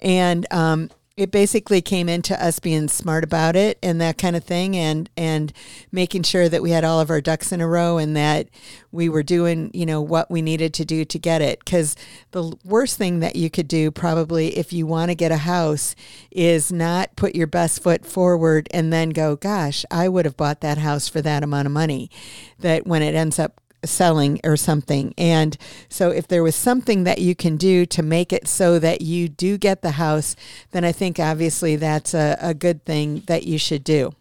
And 0.00 0.46
um, 0.52 0.90
it 1.16 1.30
basically 1.30 1.82
came 1.82 2.08
into 2.08 2.42
us 2.42 2.58
being 2.58 2.88
smart 2.88 3.22
about 3.22 3.54
it 3.54 3.78
and 3.82 4.00
that 4.00 4.16
kind 4.16 4.34
of 4.34 4.44
thing 4.44 4.76
and 4.76 5.10
and 5.16 5.52
making 5.90 6.22
sure 6.22 6.48
that 6.48 6.62
we 6.62 6.70
had 6.70 6.84
all 6.84 7.00
of 7.00 7.10
our 7.10 7.20
ducks 7.20 7.52
in 7.52 7.60
a 7.60 7.68
row 7.68 7.98
and 7.98 8.16
that 8.16 8.48
we 8.90 9.08
were 9.08 9.22
doing 9.22 9.70
you 9.74 9.84
know 9.84 10.00
what 10.00 10.30
we 10.30 10.40
needed 10.40 10.72
to 10.74 10.84
do 10.84 11.04
to 11.04 11.18
get 11.18 11.42
it. 11.42 11.58
Because 11.58 11.96
the 12.30 12.56
worst 12.64 12.96
thing 12.96 13.20
that 13.20 13.36
you 13.36 13.50
could 13.50 13.68
do 13.68 13.90
probably 13.90 14.56
if 14.56 14.72
you 14.72 14.86
want 14.86 15.10
to 15.10 15.14
get 15.14 15.32
a 15.32 15.38
house 15.38 15.94
is 16.30 16.72
not 16.72 17.14
put 17.16 17.34
your 17.34 17.46
best 17.46 17.82
foot 17.82 18.06
forward 18.06 18.68
and 18.72 18.92
then 18.92 19.10
go 19.10 19.36
gosh 19.36 19.84
i 19.90 20.08
would 20.08 20.24
have 20.24 20.36
bought 20.36 20.60
that 20.60 20.78
house 20.78 21.08
for 21.08 21.20
that 21.22 21.42
amount 21.42 21.66
of 21.66 21.72
money. 21.72 22.10
That 22.58 22.86
when 22.86 23.02
it 23.02 23.14
ends 23.14 23.38
up 23.38 23.60
selling 23.84 24.40
or 24.44 24.56
something. 24.56 25.14
And 25.16 25.56
so 25.88 26.10
if 26.10 26.28
there 26.28 26.42
was 26.42 26.54
something 26.54 27.04
that 27.04 27.18
you 27.18 27.34
can 27.34 27.56
do 27.56 27.86
to 27.86 28.02
make 28.02 28.32
it 28.32 28.48
so 28.48 28.78
that 28.78 29.00
you 29.00 29.28
do 29.28 29.58
get 29.58 29.82
the 29.82 29.92
house, 29.92 30.36
then 30.70 30.84
I 30.84 30.92
think 30.92 31.18
obviously 31.18 31.76
that's 31.76 32.14
a, 32.14 32.36
a 32.40 32.54
good 32.54 32.84
thing 32.84 33.22
that 33.26 33.44
you 33.44 33.58
should 33.58 33.84
do. 33.84 34.12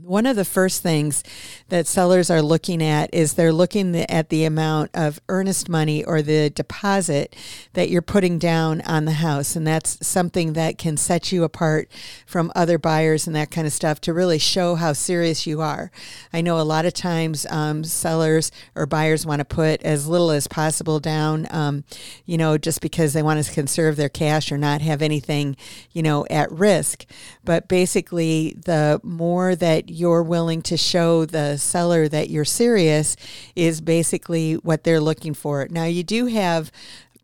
One 0.00 0.26
of 0.26 0.36
the 0.36 0.44
first 0.44 0.80
things 0.80 1.24
that 1.70 1.88
sellers 1.88 2.30
are 2.30 2.40
looking 2.40 2.80
at 2.84 3.12
is 3.12 3.34
they're 3.34 3.52
looking 3.52 3.96
at 3.96 4.28
the 4.28 4.44
amount 4.44 4.92
of 4.94 5.18
earnest 5.28 5.68
money 5.68 6.04
or 6.04 6.22
the 6.22 6.50
deposit 6.50 7.34
that 7.72 7.90
you're 7.90 8.00
putting 8.00 8.38
down 8.38 8.80
on 8.82 9.06
the 9.06 9.12
house. 9.12 9.56
And 9.56 9.66
that's 9.66 10.06
something 10.06 10.52
that 10.52 10.78
can 10.78 10.96
set 10.96 11.32
you 11.32 11.42
apart 11.42 11.90
from 12.26 12.52
other 12.54 12.78
buyers 12.78 13.26
and 13.26 13.34
that 13.34 13.50
kind 13.50 13.66
of 13.66 13.72
stuff 13.72 14.00
to 14.02 14.14
really 14.14 14.38
show 14.38 14.76
how 14.76 14.92
serious 14.92 15.48
you 15.48 15.60
are. 15.60 15.90
I 16.32 16.42
know 16.42 16.60
a 16.60 16.62
lot 16.62 16.86
of 16.86 16.94
times 16.94 17.44
um, 17.50 17.82
sellers 17.82 18.52
or 18.76 18.86
buyers 18.86 19.26
want 19.26 19.40
to 19.40 19.44
put 19.44 19.82
as 19.82 20.06
little 20.06 20.30
as 20.30 20.46
possible 20.46 21.00
down, 21.00 21.48
um, 21.50 21.82
you 22.24 22.38
know, 22.38 22.56
just 22.56 22.80
because 22.80 23.14
they 23.14 23.22
want 23.22 23.44
to 23.44 23.52
conserve 23.52 23.96
their 23.96 24.08
cash 24.08 24.52
or 24.52 24.58
not 24.58 24.80
have 24.80 25.02
anything, 25.02 25.56
you 25.90 26.04
know, 26.04 26.24
at 26.30 26.52
risk. 26.52 27.04
But 27.44 27.66
basically, 27.66 28.54
the 28.64 29.00
more 29.02 29.56
that 29.56 29.87
you're 29.90 30.22
willing 30.22 30.62
to 30.62 30.76
show 30.76 31.24
the 31.24 31.56
seller 31.56 32.08
that 32.08 32.30
you're 32.30 32.44
serious 32.44 33.16
is 33.56 33.80
basically 33.80 34.54
what 34.54 34.84
they're 34.84 35.00
looking 35.00 35.34
for. 35.34 35.66
Now, 35.70 35.84
you 35.84 36.02
do 36.02 36.26
have 36.26 36.70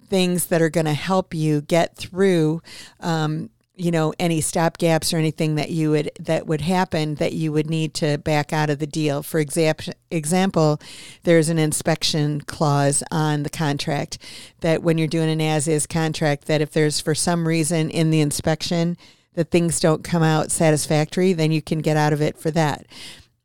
things 0.09 0.47
that 0.47 0.63
are 0.63 0.71
going 0.71 0.87
to 0.87 0.95
help 0.95 1.35
you 1.35 1.61
get 1.63 1.97
through 1.97 2.63
um, 3.01 3.51
you 3.77 3.91
know 3.91 4.13
any 4.19 4.41
stop 4.41 4.79
gaps 4.79 5.13
or 5.13 5.17
anything 5.17 5.57
that 5.57 5.71
you 5.71 5.91
would 5.91 6.11
that 6.21 6.47
would 6.47 6.61
happen 6.61 7.17
that 7.17 7.33
you 7.33 7.51
would 7.53 7.69
need 7.69 7.93
to 7.95 8.19
back 8.19 8.53
out 8.53 8.71
of 8.71 8.79
the 8.79 8.87
deal 8.87 9.23
for 9.23 9.41
example 9.41 9.93
example 10.11 10.81
there's 11.25 11.49
an 11.49 11.59
inspection 11.59 12.41
clause 12.43 13.03
on 13.11 13.43
the 13.43 13.51
contract 13.51 14.19
that 14.61 14.83
when 14.83 14.97
you're 14.97 15.09
doing 15.09 15.31
an 15.31 15.41
as 15.41 15.67
is 15.67 15.87
contract 15.87 16.47
that 16.47 16.61
if 16.61 16.71
there's 16.71 17.01
for 17.01 17.15
some 17.15 17.49
reason 17.49 17.91
in 17.91 18.11
the 18.11 18.21
inspection 18.21 18.97
that 19.35 19.51
things 19.51 19.81
don't 19.81 20.05
come 20.05 20.23
out 20.23 20.51
satisfactory, 20.51 21.33
then 21.33 21.53
you 21.53 21.63
can 21.63 21.81
get 21.81 21.97
out 21.97 22.13
of 22.13 22.23
it 22.23 22.39
for 22.39 22.51
that. 22.53 22.87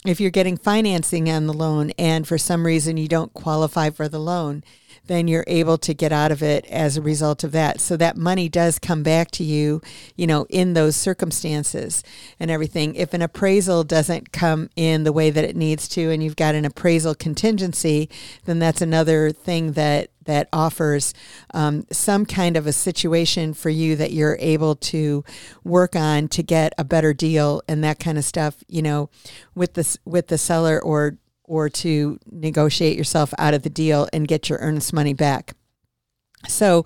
If 0.05 0.21
you're 0.21 0.31
getting 0.31 0.55
financing 0.55 1.29
on 1.29 1.45
the 1.45 1.53
loan 1.53 1.91
and 1.97 2.25
for 2.25 2.37
some 2.37 2.65
reason 2.65 2.95
you 2.95 3.09
don't 3.09 3.33
qualify 3.33 3.89
for 3.89 4.07
the 4.07 4.19
loan, 4.19 4.63
then 5.07 5.27
you're 5.27 5.43
able 5.47 5.77
to 5.79 5.93
get 5.93 6.13
out 6.13 6.31
of 6.31 6.41
it 6.41 6.65
as 6.67 6.95
a 6.95 7.01
result 7.01 7.43
of 7.43 7.51
that. 7.51 7.81
So 7.81 7.97
that 7.97 8.15
money 8.15 8.47
does 8.47 8.79
come 8.79 9.03
back 9.03 9.31
to 9.31 9.43
you, 9.43 9.81
you 10.15 10.25
know, 10.27 10.45
in 10.49 10.73
those 10.73 10.95
circumstances 10.95 12.03
and 12.39 12.49
everything. 12.49 12.95
If 12.95 13.13
an 13.13 13.21
appraisal 13.21 13.83
doesn't 13.83 14.31
come 14.31 14.69
in 14.75 15.03
the 15.03 15.11
way 15.11 15.31
that 15.31 15.43
it 15.43 15.55
needs 15.55 15.87
to 15.89 16.11
and 16.11 16.23
you've 16.23 16.35
got 16.35 16.55
an 16.55 16.63
appraisal 16.63 17.15
contingency, 17.15 18.09
then 18.45 18.59
that's 18.59 18.81
another 18.81 19.31
thing 19.31 19.73
that 19.73 20.11
that 20.29 20.47
offers 20.53 21.11
um, 21.55 21.83
some 21.91 22.23
kind 22.23 22.55
of 22.55 22.67
a 22.67 22.71
situation 22.71 23.51
for 23.51 23.71
you 23.71 23.95
that 23.95 24.11
you're 24.13 24.37
able 24.39 24.75
to 24.75 25.23
work 25.63 25.95
on 25.95 26.27
to 26.27 26.43
get 26.43 26.71
a 26.77 26.83
better 26.83 27.15
deal 27.15 27.63
and 27.67 27.83
that 27.83 27.99
kind 27.99 28.15
of 28.15 28.23
stuff, 28.23 28.63
you 28.67 28.83
know, 28.83 29.09
with 29.55 29.73
the 29.73 29.97
with 30.05 30.27
the 30.27 30.37
seller 30.37 30.79
or 30.79 31.17
or 31.45 31.67
to 31.67 32.19
negotiate 32.31 32.95
yourself 32.95 33.33
out 33.39 33.55
of 33.55 33.63
the 33.63 33.71
deal 33.71 34.07
and 34.13 34.27
get 34.27 34.49
your 34.49 34.59
earnest 34.59 34.93
money 34.93 35.13
back. 35.15 35.55
So 36.47 36.85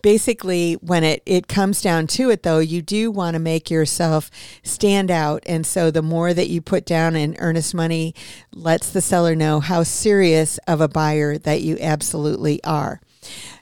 basically, 0.00 0.74
when 0.74 1.02
it, 1.04 1.22
it 1.26 1.48
comes 1.48 1.82
down 1.82 2.06
to 2.08 2.30
it, 2.30 2.44
though, 2.44 2.60
you 2.60 2.82
do 2.82 3.10
want 3.10 3.34
to 3.34 3.40
make 3.40 3.70
yourself 3.70 4.30
stand 4.62 5.10
out. 5.10 5.42
And 5.46 5.66
so 5.66 5.90
the 5.90 6.02
more 6.02 6.32
that 6.32 6.48
you 6.48 6.60
put 6.60 6.86
down 6.86 7.16
in 7.16 7.36
earnest 7.38 7.74
money 7.74 8.14
lets 8.52 8.90
the 8.90 9.00
seller 9.00 9.34
know 9.34 9.60
how 9.60 9.82
serious 9.82 10.58
of 10.66 10.80
a 10.80 10.88
buyer 10.88 11.36
that 11.38 11.62
you 11.62 11.76
absolutely 11.80 12.62
are. 12.64 13.00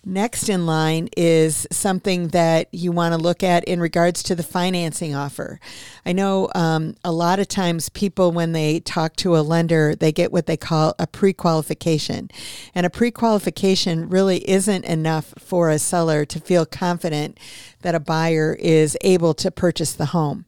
Next 0.04 0.48
in 0.48 0.66
line 0.66 1.08
is 1.16 1.66
something 1.70 2.28
that 2.28 2.68
you 2.72 2.92
want 2.92 3.14
to 3.14 3.20
look 3.20 3.42
at 3.42 3.64
in 3.64 3.80
regards 3.80 4.22
to 4.24 4.34
the 4.34 4.42
financing 4.42 5.14
offer. 5.14 5.60
I 6.06 6.12
know 6.12 6.48
um, 6.54 6.96
a 7.04 7.12
lot 7.12 7.38
of 7.38 7.48
times 7.48 7.88
people, 7.90 8.32
when 8.32 8.52
they 8.52 8.80
talk 8.80 9.16
to 9.16 9.36
a 9.36 9.40
lender, 9.40 9.94
they 9.94 10.12
get 10.12 10.32
what 10.32 10.46
they 10.46 10.56
call 10.56 10.94
a 10.98 11.06
pre 11.06 11.32
qualification. 11.32 12.30
And 12.74 12.86
a 12.86 12.90
pre 12.90 13.10
qualification 13.10 14.08
really 14.08 14.48
isn't 14.48 14.84
enough 14.84 15.34
for 15.38 15.70
a 15.70 15.78
seller 15.78 16.24
to 16.24 16.40
feel 16.40 16.64
confident 16.64 17.38
that 17.82 17.94
a 17.94 18.00
buyer 18.00 18.56
is 18.58 18.96
able 19.02 19.34
to 19.34 19.50
purchase 19.50 19.92
the 19.92 20.06
home. 20.06 20.46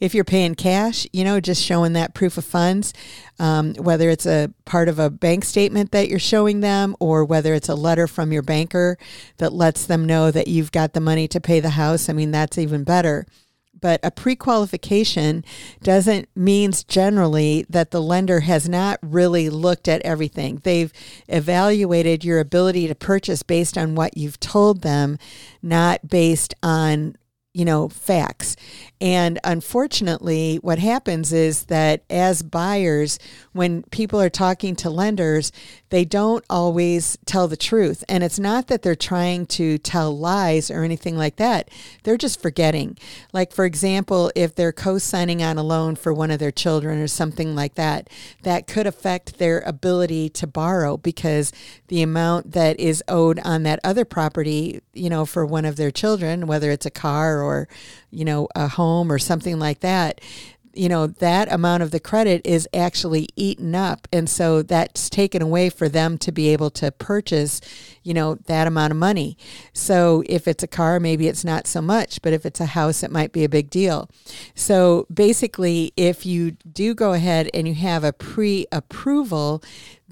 If 0.00 0.14
you're 0.14 0.24
paying 0.24 0.54
cash, 0.54 1.06
you 1.12 1.24
know, 1.24 1.40
just 1.40 1.62
showing 1.62 1.92
that 1.92 2.14
proof 2.14 2.36
of 2.36 2.44
funds, 2.44 2.92
um, 3.38 3.74
whether 3.74 4.10
it's 4.10 4.26
a 4.26 4.52
part 4.64 4.88
of 4.88 4.98
a 4.98 5.10
bank 5.10 5.44
statement 5.44 5.92
that 5.92 6.08
you're 6.08 6.18
showing 6.18 6.60
them 6.60 6.96
or 7.00 7.24
whether 7.24 7.54
it's 7.54 7.68
a 7.68 7.74
letter 7.74 8.06
from 8.06 8.32
your 8.32 8.42
banker 8.42 8.98
that 9.38 9.52
lets 9.52 9.86
them 9.86 10.04
know 10.04 10.30
that 10.30 10.48
you've 10.48 10.72
got 10.72 10.92
the 10.92 11.00
money 11.00 11.28
to 11.28 11.40
pay 11.40 11.60
the 11.60 11.70
house, 11.70 12.08
I 12.08 12.12
mean, 12.12 12.30
that's 12.30 12.58
even 12.58 12.84
better. 12.84 13.26
But 13.82 14.00
a 14.04 14.10
pre 14.12 14.36
qualification 14.36 15.44
doesn't 15.82 16.28
means 16.36 16.84
generally 16.84 17.66
that 17.68 17.90
the 17.90 18.00
lender 18.00 18.40
has 18.40 18.68
not 18.68 18.98
really 19.02 19.50
looked 19.50 19.88
at 19.88 20.02
everything. 20.02 20.60
They've 20.62 20.92
evaluated 21.28 22.24
your 22.24 22.38
ability 22.38 22.86
to 22.86 22.94
purchase 22.94 23.42
based 23.42 23.76
on 23.76 23.96
what 23.96 24.16
you've 24.16 24.38
told 24.38 24.82
them, 24.82 25.18
not 25.62 26.08
based 26.08 26.54
on 26.62 27.16
you 27.54 27.66
know, 27.66 27.88
facts. 27.88 28.56
And 29.02 29.40
unfortunately, 29.42 30.60
what 30.62 30.78
happens 30.78 31.32
is 31.32 31.64
that 31.64 32.04
as 32.08 32.40
buyers, 32.44 33.18
when 33.50 33.82
people 33.90 34.20
are 34.20 34.30
talking 34.30 34.76
to 34.76 34.90
lenders, 34.90 35.50
they 35.88 36.04
don't 36.04 36.44
always 36.48 37.18
tell 37.26 37.48
the 37.48 37.56
truth. 37.56 38.04
And 38.08 38.22
it's 38.22 38.38
not 38.38 38.68
that 38.68 38.82
they're 38.82 38.94
trying 38.94 39.46
to 39.46 39.76
tell 39.78 40.16
lies 40.16 40.70
or 40.70 40.84
anything 40.84 41.18
like 41.18 41.34
that. 41.36 41.68
They're 42.04 42.16
just 42.16 42.40
forgetting. 42.40 42.96
Like, 43.32 43.50
for 43.50 43.64
example, 43.64 44.30
if 44.36 44.54
they're 44.54 44.70
co 44.70 44.98
signing 44.98 45.42
on 45.42 45.58
a 45.58 45.64
loan 45.64 45.96
for 45.96 46.14
one 46.14 46.30
of 46.30 46.38
their 46.38 46.52
children 46.52 47.00
or 47.00 47.08
something 47.08 47.56
like 47.56 47.74
that, 47.74 48.08
that 48.44 48.68
could 48.68 48.86
affect 48.86 49.38
their 49.38 49.64
ability 49.66 50.28
to 50.28 50.46
borrow 50.46 50.96
because 50.96 51.50
the 51.88 52.02
amount 52.02 52.52
that 52.52 52.78
is 52.78 53.02
owed 53.08 53.40
on 53.40 53.64
that 53.64 53.80
other 53.82 54.04
property, 54.04 54.80
you 54.92 55.10
know, 55.10 55.26
for 55.26 55.44
one 55.44 55.64
of 55.64 55.74
their 55.74 55.90
children, 55.90 56.46
whether 56.46 56.70
it's 56.70 56.86
a 56.86 56.90
car 56.90 57.42
or, 57.42 57.66
you 58.12 58.24
know, 58.24 58.46
a 58.54 58.68
home 58.68 58.91
or 59.00 59.18
something 59.18 59.58
like 59.58 59.80
that, 59.80 60.20
you 60.74 60.88
know, 60.88 61.06
that 61.06 61.52
amount 61.52 61.82
of 61.82 61.90
the 61.90 62.00
credit 62.00 62.40
is 62.44 62.68
actually 62.72 63.28
eaten 63.36 63.74
up. 63.74 64.08
And 64.12 64.28
so 64.28 64.62
that's 64.62 65.10
taken 65.10 65.42
away 65.42 65.68
for 65.68 65.88
them 65.88 66.18
to 66.18 66.32
be 66.32 66.48
able 66.48 66.70
to 66.70 66.90
purchase, 66.90 67.60
you 68.02 68.14
know, 68.14 68.36
that 68.46 68.66
amount 68.66 68.92
of 68.92 68.96
money. 68.96 69.36
So 69.72 70.22
if 70.26 70.48
it's 70.48 70.62
a 70.62 70.68
car, 70.68 70.98
maybe 70.98 71.28
it's 71.28 71.44
not 71.44 71.66
so 71.66 71.82
much, 71.82 72.22
but 72.22 72.32
if 72.32 72.46
it's 72.46 72.60
a 72.60 72.66
house, 72.66 73.02
it 73.02 73.10
might 73.10 73.32
be 73.32 73.44
a 73.44 73.48
big 73.48 73.68
deal. 73.68 74.08
So 74.54 75.06
basically, 75.12 75.92
if 75.96 76.24
you 76.24 76.52
do 76.52 76.94
go 76.94 77.12
ahead 77.12 77.50
and 77.52 77.68
you 77.68 77.74
have 77.74 78.04
a 78.04 78.12
pre 78.12 78.66
approval, 78.72 79.62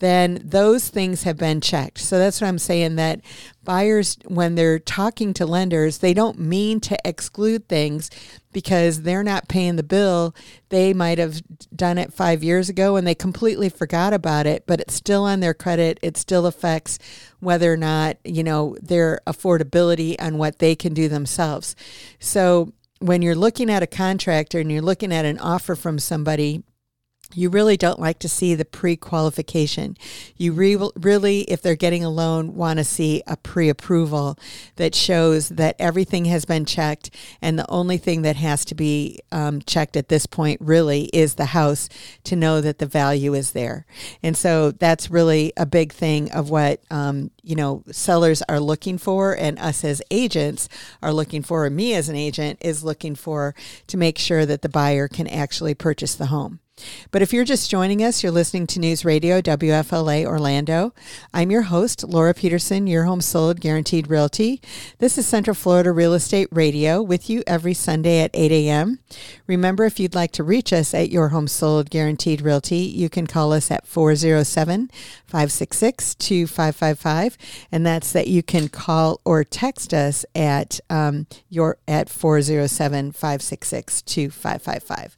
then 0.01 0.41
those 0.45 0.89
things 0.89 1.23
have 1.23 1.37
been 1.37 1.61
checked. 1.61 1.99
So 1.99 2.19
that's 2.19 2.41
what 2.41 2.49
I'm 2.49 2.59
saying 2.59 2.97
that 2.97 3.21
buyers, 3.63 4.19
when 4.27 4.55
they're 4.55 4.79
talking 4.79 5.33
to 5.35 5.47
lenders, 5.47 5.99
they 5.99 6.13
don't 6.13 6.39
mean 6.39 6.81
to 6.81 6.99
exclude 7.05 7.69
things 7.69 8.11
because 8.53 9.03
they're 9.03 9.23
not 9.23 9.49
paying 9.49 9.77
the 9.77 9.83
bill. 9.83 10.35
They 10.71 10.93
might 10.93 11.19
have 11.19 11.41
done 11.75 11.99
it 11.99 12.13
five 12.13 12.43
years 12.43 12.69
ago 12.69 12.97
and 12.97 13.07
they 13.07 13.15
completely 13.15 13.69
forgot 13.69 14.13
about 14.13 14.47
it, 14.47 14.67
but 14.67 14.81
it's 14.81 14.95
still 14.95 15.25
on 15.25 15.41
their 15.41 15.55
credit. 15.55 16.01
It 16.03 16.17
still 16.17 16.47
affects 16.47 16.99
whether 17.39 17.73
or 17.73 17.77
not, 17.77 18.17
you 18.25 18.43
know, 18.43 18.77
their 18.83 19.21
affordability 19.27 20.17
on 20.21 20.39
what 20.39 20.59
they 20.59 20.75
can 20.75 20.95
do 20.95 21.09
themselves. 21.09 21.77
So 22.19 22.73
when 22.99 23.23
you're 23.23 23.35
looking 23.35 23.71
at 23.71 23.83
a 23.83 23.87
contractor 23.87 24.59
and 24.59 24.71
you're 24.71 24.83
looking 24.83 25.13
at 25.13 25.25
an 25.25 25.39
offer 25.39 25.75
from 25.75 25.99
somebody, 25.99 26.63
you 27.35 27.49
really 27.49 27.77
don't 27.77 28.01
like 28.01 28.19
to 28.21 28.29
see 28.29 28.55
the 28.55 28.65
pre-qualification. 28.65 29.97
You 30.37 30.53
re- 30.53 30.91
really, 30.97 31.43
if 31.43 31.63
they're 31.63 31.77
getting 31.77 32.05
a 32.05 32.11
loan, 32.11 32.55
want 32.55 32.79
to 32.79 32.85
see 32.85 33.23
a 33.27 33.37
pre-approval 33.37 34.39
that 34.77 34.95
shows 34.95 35.51
that 35.51 35.77
everything 35.79 36.25
has 36.27 36.45
been 36.45 36.65
checked, 36.65 37.11
and 37.41 37.59
the 37.59 37.71
only 37.71 37.99
thing 37.99 38.23
that 38.23 38.37
has 38.37 38.65
to 38.67 38.75
be 38.75 39.21
um, 39.31 39.61
checked 39.63 39.97
at 39.97 40.09
this 40.09 40.27
point 40.27 40.61
really 40.61 41.05
is 41.13 41.35
the 41.35 41.47
house 41.47 41.89
to 42.25 42.37
know 42.37 42.61
that 42.61 42.79
the 42.79 42.87
value 42.87 43.35
is 43.35 43.53
there. 43.53 43.87
And 44.23 44.37
so 44.37 44.71
that's 44.71 45.11
really 45.11 45.53
a 45.57 45.67
big 45.67 45.93
thing 45.93 46.31
of 46.33 46.51
what 46.51 46.83
um, 46.91 47.31
you 47.43 47.55
know 47.55 47.85
sellers 47.91 48.43
are 48.49 48.61
looking 48.61 48.99
for, 48.99 49.35
and 49.37 49.59
us 49.59 49.85
as 49.85 50.03
agents 50.11 50.69
are 51.03 51.13
looking 51.13 51.43
for, 51.43 51.65
or 51.65 51.71
me 51.71 51.95
as 51.95 52.09
an 52.09 52.17
agent 52.17 52.59
is 52.61 52.85
looking 52.85 53.15
for 53.15 53.55
to 53.87 53.97
make 53.97 54.19
sure 54.19 54.47
that 54.47 54.63
the 54.63 54.69
buyer 54.69 55.09
can 55.09 55.27
actually 55.27 55.75
purchase 55.75 56.15
the 56.15 56.27
home. 56.27 56.61
But 57.11 57.23
if 57.23 57.33
you're 57.33 57.45
just 57.45 57.71
joining 57.71 58.03
us, 58.03 58.23
you're 58.23 58.33
listening 58.33 58.67
to 58.69 58.81
News 58.81 59.05
Radio 59.05 59.41
WFLA 59.41 60.25
Orlando. 60.25 60.95
I'm 61.35 61.51
your 61.51 61.63
host, 61.63 62.03
Laura 62.05 62.33
Peterson, 62.33 62.87
your 62.87 63.05
home 63.05 63.21
sold 63.21 63.61
guaranteed 63.61 64.09
realty. 64.09 64.63
This 64.99 65.19
is 65.19 65.27
Central 65.27 65.55
Florida 65.55 65.93
Real 65.93 66.15
Estate 66.15 66.49
Radio 66.51 67.03
with 67.03 67.29
you 67.29 67.43
every 67.47 67.75
Sunday 67.75 68.21
at 68.21 68.31
8 68.33 68.51
a.m. 68.53 69.01
Remember, 69.47 69.85
if 69.85 70.01
you'd 70.01 70.15
like 70.15 70.33
to 70.33 70.43
reach 70.43 70.73
us 70.73 70.95
at 70.95 71.11
your 71.11 71.29
home 71.29 71.49
sold 71.49 71.91
guaranteed 71.91 72.41
realty, 72.41 72.79
you 72.79 73.11
can 73.11 73.27
call 73.27 73.53
us 73.53 73.71
at 73.71 73.87
407 73.87 74.91
566 75.27 76.15
2555. 76.15 77.37
And 77.71 77.85
that's 77.85 78.13
that 78.13 78.29
you 78.29 78.43
can 78.43 78.69
call 78.69 79.21
or 79.25 79.45
text 79.45 79.93
us 79.93 80.25
at 80.35 80.81
um, 80.89 81.27
your 81.49 81.79
at 81.87 82.09
407 82.09 83.13
566 83.13 84.03
2555. 84.03 85.17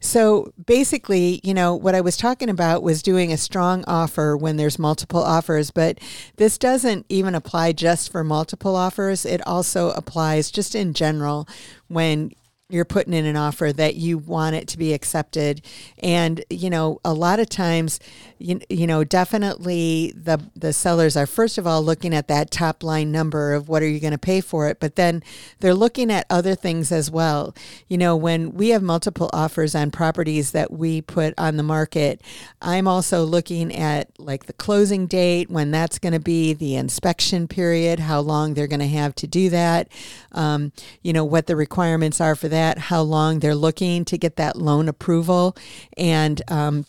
So 0.00 0.52
basically, 0.64 1.01
basically, 1.02 1.40
you 1.42 1.52
know, 1.52 1.74
what 1.74 1.96
I 1.96 2.00
was 2.00 2.16
talking 2.16 2.48
about 2.48 2.82
was 2.82 3.02
doing 3.02 3.32
a 3.32 3.36
strong 3.36 3.82
offer 3.88 4.36
when 4.36 4.56
there's 4.56 4.78
multiple 4.78 5.20
offers, 5.22 5.72
but 5.72 5.98
this 6.36 6.58
doesn't 6.58 7.06
even 7.08 7.34
apply 7.34 7.72
just 7.72 8.12
for 8.12 8.22
multiple 8.22 8.76
offers. 8.76 9.26
It 9.26 9.44
also 9.44 9.90
applies 9.90 10.52
just 10.52 10.76
in 10.76 10.94
general 10.94 11.48
when 11.88 12.30
you're 12.68 12.84
putting 12.84 13.14
in 13.14 13.26
an 13.26 13.36
offer 13.36 13.72
that 13.72 13.96
you 13.96 14.16
want 14.16 14.54
it 14.54 14.68
to 14.68 14.78
be 14.78 14.94
accepted 14.94 15.60
and 16.02 16.42
you 16.48 16.70
know 16.70 16.98
a 17.04 17.12
lot 17.12 17.38
of 17.38 17.46
times 17.46 18.00
you, 18.42 18.60
you 18.68 18.86
know 18.86 19.04
definitely 19.04 20.12
the 20.16 20.38
the 20.56 20.72
sellers 20.72 21.16
are 21.16 21.26
first 21.26 21.58
of 21.58 21.66
all 21.66 21.82
looking 21.82 22.14
at 22.14 22.28
that 22.28 22.50
top 22.50 22.82
line 22.82 23.12
number 23.12 23.54
of 23.54 23.68
what 23.68 23.82
are 23.82 23.88
you 23.88 24.00
going 24.00 24.12
to 24.12 24.18
pay 24.18 24.40
for 24.40 24.68
it 24.68 24.80
but 24.80 24.96
then 24.96 25.22
they're 25.60 25.74
looking 25.74 26.10
at 26.10 26.26
other 26.28 26.54
things 26.54 26.90
as 26.92 27.10
well. 27.10 27.54
You 27.88 27.98
know 27.98 28.16
when 28.16 28.52
we 28.52 28.70
have 28.70 28.82
multiple 28.82 29.30
offers 29.32 29.74
on 29.74 29.90
properties 29.90 30.52
that 30.52 30.72
we 30.72 31.00
put 31.00 31.34
on 31.38 31.56
the 31.56 31.62
market 31.62 32.20
i'm 32.60 32.88
also 32.88 33.24
looking 33.24 33.74
at 33.74 34.08
like 34.18 34.46
the 34.46 34.52
closing 34.52 35.06
date 35.06 35.50
when 35.50 35.70
that's 35.70 35.98
going 35.98 36.12
to 36.12 36.20
be 36.20 36.52
the 36.52 36.76
inspection 36.76 37.46
period 37.46 37.98
how 37.98 38.20
long 38.20 38.54
they're 38.54 38.66
going 38.66 38.80
to 38.80 38.86
have 38.86 39.14
to 39.14 39.26
do 39.26 39.50
that 39.50 39.88
um, 40.32 40.72
you 41.02 41.12
know 41.12 41.24
what 41.24 41.46
the 41.46 41.56
requirements 41.56 42.20
are 42.20 42.34
for 42.34 42.48
that 42.48 42.78
how 42.78 43.02
long 43.02 43.38
they're 43.38 43.54
looking 43.54 44.04
to 44.04 44.18
get 44.18 44.36
that 44.36 44.56
loan 44.56 44.88
approval 44.88 45.56
and 45.96 46.42
um, 46.48 46.86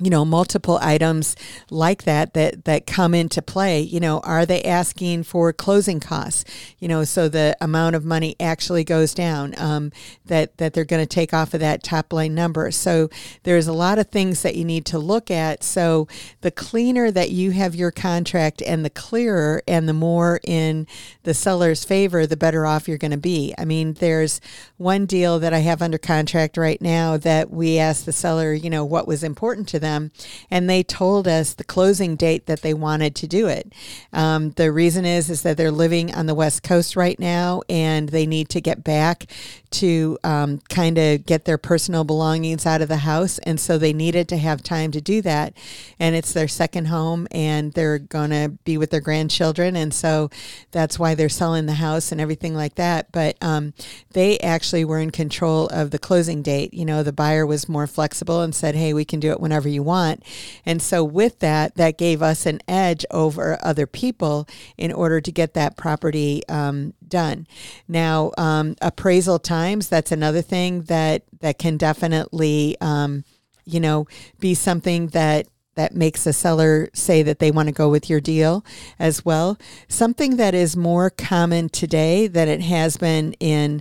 you 0.00 0.10
know 0.10 0.24
multiple 0.24 0.78
items 0.80 1.36
like 1.70 2.04
that 2.04 2.34
that 2.34 2.64
that 2.64 2.86
come 2.86 3.14
into 3.14 3.42
play 3.42 3.80
you 3.80 4.00
know 4.00 4.20
are 4.20 4.46
they 4.46 4.62
asking 4.62 5.22
for 5.22 5.52
closing 5.52 6.00
costs? 6.00 6.44
You 6.78 6.88
know 6.88 7.04
so 7.04 7.28
the 7.28 7.56
amount 7.60 7.96
of 7.96 8.04
money 8.04 8.36
actually 8.40 8.84
goes 8.84 9.14
down 9.14 9.54
um, 9.58 9.92
that 10.26 10.56
that 10.58 10.72
they're 10.72 10.84
going 10.84 11.02
to 11.02 11.06
take 11.06 11.34
off 11.34 11.54
of 11.54 11.60
that 11.60 11.82
top 11.82 12.12
line 12.12 12.34
number. 12.34 12.70
So 12.70 13.10
there's 13.42 13.66
a 13.66 13.72
lot 13.72 13.98
of 13.98 14.08
things 14.08 14.42
that 14.42 14.56
you 14.56 14.64
need 14.64 14.84
to 14.86 14.98
look 14.98 15.30
at. 15.30 15.62
So 15.62 16.08
the 16.40 16.50
cleaner 16.50 17.10
that 17.10 17.30
you 17.30 17.50
have 17.52 17.74
your 17.74 17.90
contract 17.90 18.62
and 18.62 18.84
the 18.84 18.90
clearer 18.90 19.62
and 19.68 19.88
the 19.88 19.92
more 19.92 20.40
in 20.44 20.86
the 21.22 21.34
seller's 21.34 21.84
favor 21.84 22.26
the 22.26 22.36
better 22.36 22.66
off 22.66 22.88
you're 22.88 22.98
going 22.98 23.10
to 23.10 23.16
be. 23.16 23.54
I 23.58 23.64
mean 23.64 23.94
there's 23.94 24.40
one 24.76 25.04
deal 25.04 25.38
that 25.38 25.52
i 25.52 25.58
have 25.58 25.82
under 25.82 25.98
contract 25.98 26.56
right 26.56 26.80
now 26.80 27.16
that 27.18 27.50
we 27.50 27.78
asked 27.78 28.06
the 28.06 28.12
seller 28.12 28.52
you 28.54 28.70
know 28.70 28.84
what 28.84 29.06
was 29.06 29.22
important 29.22 29.68
to 29.68 29.78
them 29.78 29.89
them, 29.90 30.12
and 30.50 30.68
they 30.68 30.82
told 30.82 31.26
us 31.26 31.54
the 31.54 31.64
closing 31.64 32.16
date 32.16 32.46
that 32.46 32.62
they 32.62 32.74
wanted 32.74 33.14
to 33.16 33.26
do 33.26 33.46
it. 33.46 33.72
Um, 34.12 34.50
the 34.52 34.72
reason 34.72 35.04
is 35.04 35.30
is 35.30 35.42
that 35.42 35.56
they're 35.56 35.70
living 35.70 36.14
on 36.14 36.26
the 36.26 36.34
West 36.34 36.62
Coast 36.62 36.96
right 36.96 37.18
now, 37.18 37.62
and 37.68 38.08
they 38.08 38.26
need 38.26 38.48
to 38.50 38.60
get 38.60 38.84
back 38.84 39.26
to 39.70 40.18
um, 40.24 40.58
kind 40.68 40.98
of 40.98 41.24
get 41.26 41.44
their 41.44 41.58
personal 41.58 42.04
belongings 42.04 42.66
out 42.66 42.82
of 42.82 42.88
the 42.88 42.98
house, 42.98 43.38
and 43.40 43.58
so 43.58 43.78
they 43.78 43.92
needed 43.92 44.28
to 44.28 44.36
have 44.36 44.62
time 44.62 44.90
to 44.92 45.00
do 45.00 45.22
that. 45.22 45.54
And 45.98 46.14
it's 46.16 46.32
their 46.32 46.48
second 46.48 46.86
home, 46.86 47.28
and 47.30 47.72
they're 47.72 47.98
going 47.98 48.30
to 48.30 48.52
be 48.64 48.78
with 48.78 48.90
their 48.90 49.00
grandchildren, 49.00 49.76
and 49.76 49.92
so 49.92 50.30
that's 50.70 50.98
why 50.98 51.14
they're 51.14 51.28
selling 51.28 51.66
the 51.66 51.74
house 51.74 52.12
and 52.12 52.20
everything 52.20 52.54
like 52.54 52.74
that. 52.76 53.12
But 53.12 53.36
um, 53.42 53.74
they 54.12 54.38
actually 54.38 54.84
were 54.84 54.98
in 54.98 55.10
control 55.10 55.66
of 55.68 55.90
the 55.90 55.98
closing 55.98 56.42
date. 56.42 56.74
You 56.74 56.84
know, 56.84 57.02
the 57.02 57.12
buyer 57.12 57.46
was 57.46 57.68
more 57.68 57.86
flexible 57.86 58.40
and 58.42 58.54
said, 58.54 58.74
"Hey, 58.74 58.92
we 58.92 59.04
can 59.04 59.20
do 59.20 59.30
it 59.30 59.40
whenever 59.40 59.68
you." 59.68 59.79
You 59.80 59.84
want. 59.84 60.22
And 60.66 60.82
so, 60.82 61.02
with 61.02 61.38
that, 61.40 61.76
that 61.76 61.98
gave 61.98 62.22
us 62.22 62.46
an 62.46 62.60
edge 62.68 63.04
over 63.10 63.58
other 63.62 63.86
people 63.86 64.46
in 64.76 64.92
order 64.92 65.20
to 65.20 65.32
get 65.32 65.54
that 65.54 65.76
property 65.76 66.42
um, 66.48 66.94
done. 67.06 67.46
Now, 67.88 68.32
um, 68.36 68.76
appraisal 68.80 69.38
times, 69.38 69.88
that's 69.88 70.12
another 70.12 70.42
thing 70.42 70.82
that, 70.82 71.22
that 71.40 71.58
can 71.58 71.76
definitely, 71.76 72.76
um, 72.80 73.24
you 73.64 73.80
know, 73.80 74.06
be 74.38 74.54
something 74.54 75.08
that 75.08 75.46
that 75.76 75.94
makes 75.94 76.26
a 76.26 76.32
seller 76.32 76.90
say 76.92 77.22
that 77.22 77.38
they 77.38 77.50
want 77.50 77.68
to 77.68 77.72
go 77.72 77.88
with 77.88 78.10
your 78.10 78.20
deal 78.20 78.64
as 78.98 79.24
well. 79.24 79.56
Something 79.88 80.36
that 80.36 80.54
is 80.54 80.76
more 80.76 81.08
common 81.08 81.68
today 81.70 82.26
than 82.26 82.48
it 82.48 82.60
has 82.60 82.96
been 82.96 83.32
in, 83.34 83.80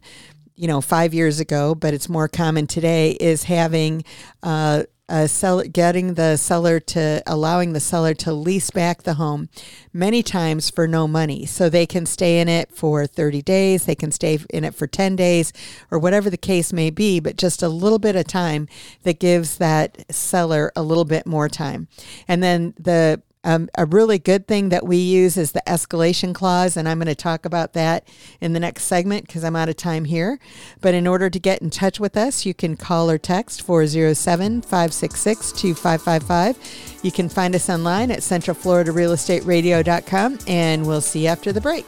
you 0.55 0.67
know, 0.67 0.81
five 0.81 1.13
years 1.13 1.39
ago, 1.39 1.73
but 1.75 1.93
it's 1.93 2.07
more 2.07 2.27
common 2.27 2.67
today 2.67 3.17
is 3.19 3.43
having 3.43 4.03
uh, 4.43 4.83
Uh, 5.09 5.19
a 5.19 5.27
seller, 5.27 5.65
getting 5.65 6.13
the 6.13 6.37
seller 6.37 6.79
to 6.79 7.21
allowing 7.25 7.73
the 7.73 7.79
seller 7.79 8.13
to 8.13 8.31
lease 8.31 8.69
back 8.69 9.03
the 9.03 9.15
home 9.15 9.49
many 9.91 10.23
times 10.23 10.69
for 10.69 10.87
no 10.87 11.07
money. 11.07 11.45
So 11.45 11.69
they 11.69 11.85
can 11.85 12.05
stay 12.05 12.39
in 12.39 12.47
it 12.47 12.71
for 12.71 13.05
30 13.05 13.41
days, 13.41 13.85
they 13.85 13.95
can 13.95 14.11
stay 14.11 14.39
in 14.49 14.63
it 14.63 14.75
for 14.75 14.87
10 14.87 15.15
days, 15.15 15.51
or 15.91 15.99
whatever 15.99 16.29
the 16.29 16.37
case 16.37 16.71
may 16.71 16.89
be, 16.89 17.19
but 17.19 17.37
just 17.37 17.63
a 17.63 17.69
little 17.69 17.99
bit 17.99 18.15
of 18.15 18.27
time 18.27 18.67
that 19.03 19.19
gives 19.19 19.57
that 19.57 20.05
seller 20.13 20.71
a 20.75 20.83
little 20.83 21.05
bit 21.05 21.25
more 21.25 21.49
time. 21.49 21.87
And 22.27 22.43
then 22.43 22.73
the 22.77 23.21
um, 23.49 23.67
a 23.75 23.85
really 23.85 24.17
good 24.19 24.47
thing 24.47 24.69
that 24.69 24.85
we 24.85 24.97
use 24.97 25.35
is 25.35 25.53
the 25.53 25.63
escalation 25.65 26.35
clause, 26.35 26.77
and 26.77 26.87
I'm 26.87 26.99
going 26.99 27.07
to 27.07 27.15
talk 27.15 27.45
about 27.45 27.73
that 27.73 28.07
in 28.39 28.53
the 28.53 28.59
next 28.59 28.83
segment 28.83 29.25
because 29.25 29.43
I'm 29.43 29.55
out 29.55 29.69
of 29.69 29.75
time 29.75 30.05
here. 30.05 30.39
But 30.81 30.93
in 30.93 31.07
order 31.07 31.31
to 31.31 31.39
get 31.39 31.63
in 31.63 31.71
touch 31.71 31.99
with 31.99 32.15
us, 32.15 32.45
you 32.45 32.53
can 32.53 32.77
call 32.77 33.09
or 33.09 33.17
text 33.17 33.63
407 33.63 34.61
566 34.61 35.51
2555. 35.53 36.99
You 37.01 37.11
can 37.11 37.27
find 37.27 37.55
us 37.55 37.71
online 37.71 38.11
at 38.11 38.19
centralfloridarealestateradio.com, 38.19 40.39
and 40.45 40.85
we'll 40.85 41.01
see 41.01 41.23
you 41.23 41.29
after 41.29 41.51
the 41.51 41.61
break. 41.61 41.87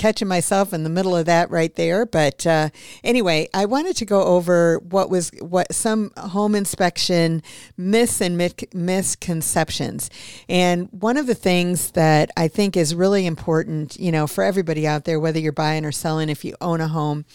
catching 0.00 0.26
myself 0.26 0.72
in 0.72 0.82
the 0.82 0.88
middle 0.88 1.14
of 1.14 1.26
that 1.26 1.50
right 1.50 1.74
there. 1.74 2.06
But 2.06 2.46
uh, 2.46 2.70
anyway, 3.04 3.50
I 3.52 3.66
wanted 3.66 3.96
to 3.96 4.06
go 4.06 4.22
over 4.22 4.78
what 4.78 5.10
was 5.10 5.30
what 5.40 5.74
some 5.74 6.10
home 6.16 6.54
inspection 6.54 7.42
myths 7.76 8.22
and 8.22 8.38
misconceptions. 8.72 10.08
And 10.48 10.88
one 10.90 11.18
of 11.18 11.26
the 11.26 11.34
things 11.34 11.90
that 11.90 12.30
I 12.34 12.48
think 12.48 12.78
is 12.78 12.94
really 12.94 13.26
important, 13.26 14.00
you 14.00 14.10
know, 14.10 14.26
for 14.26 14.42
everybody 14.42 14.86
out 14.86 15.04
there, 15.04 15.20
whether 15.20 15.38
you're 15.38 15.52
buying 15.52 15.84
or 15.84 15.92
selling, 15.92 16.30
if 16.30 16.46
you 16.46 16.54
own 16.62 16.80
a 16.80 16.88
home, 16.88 17.26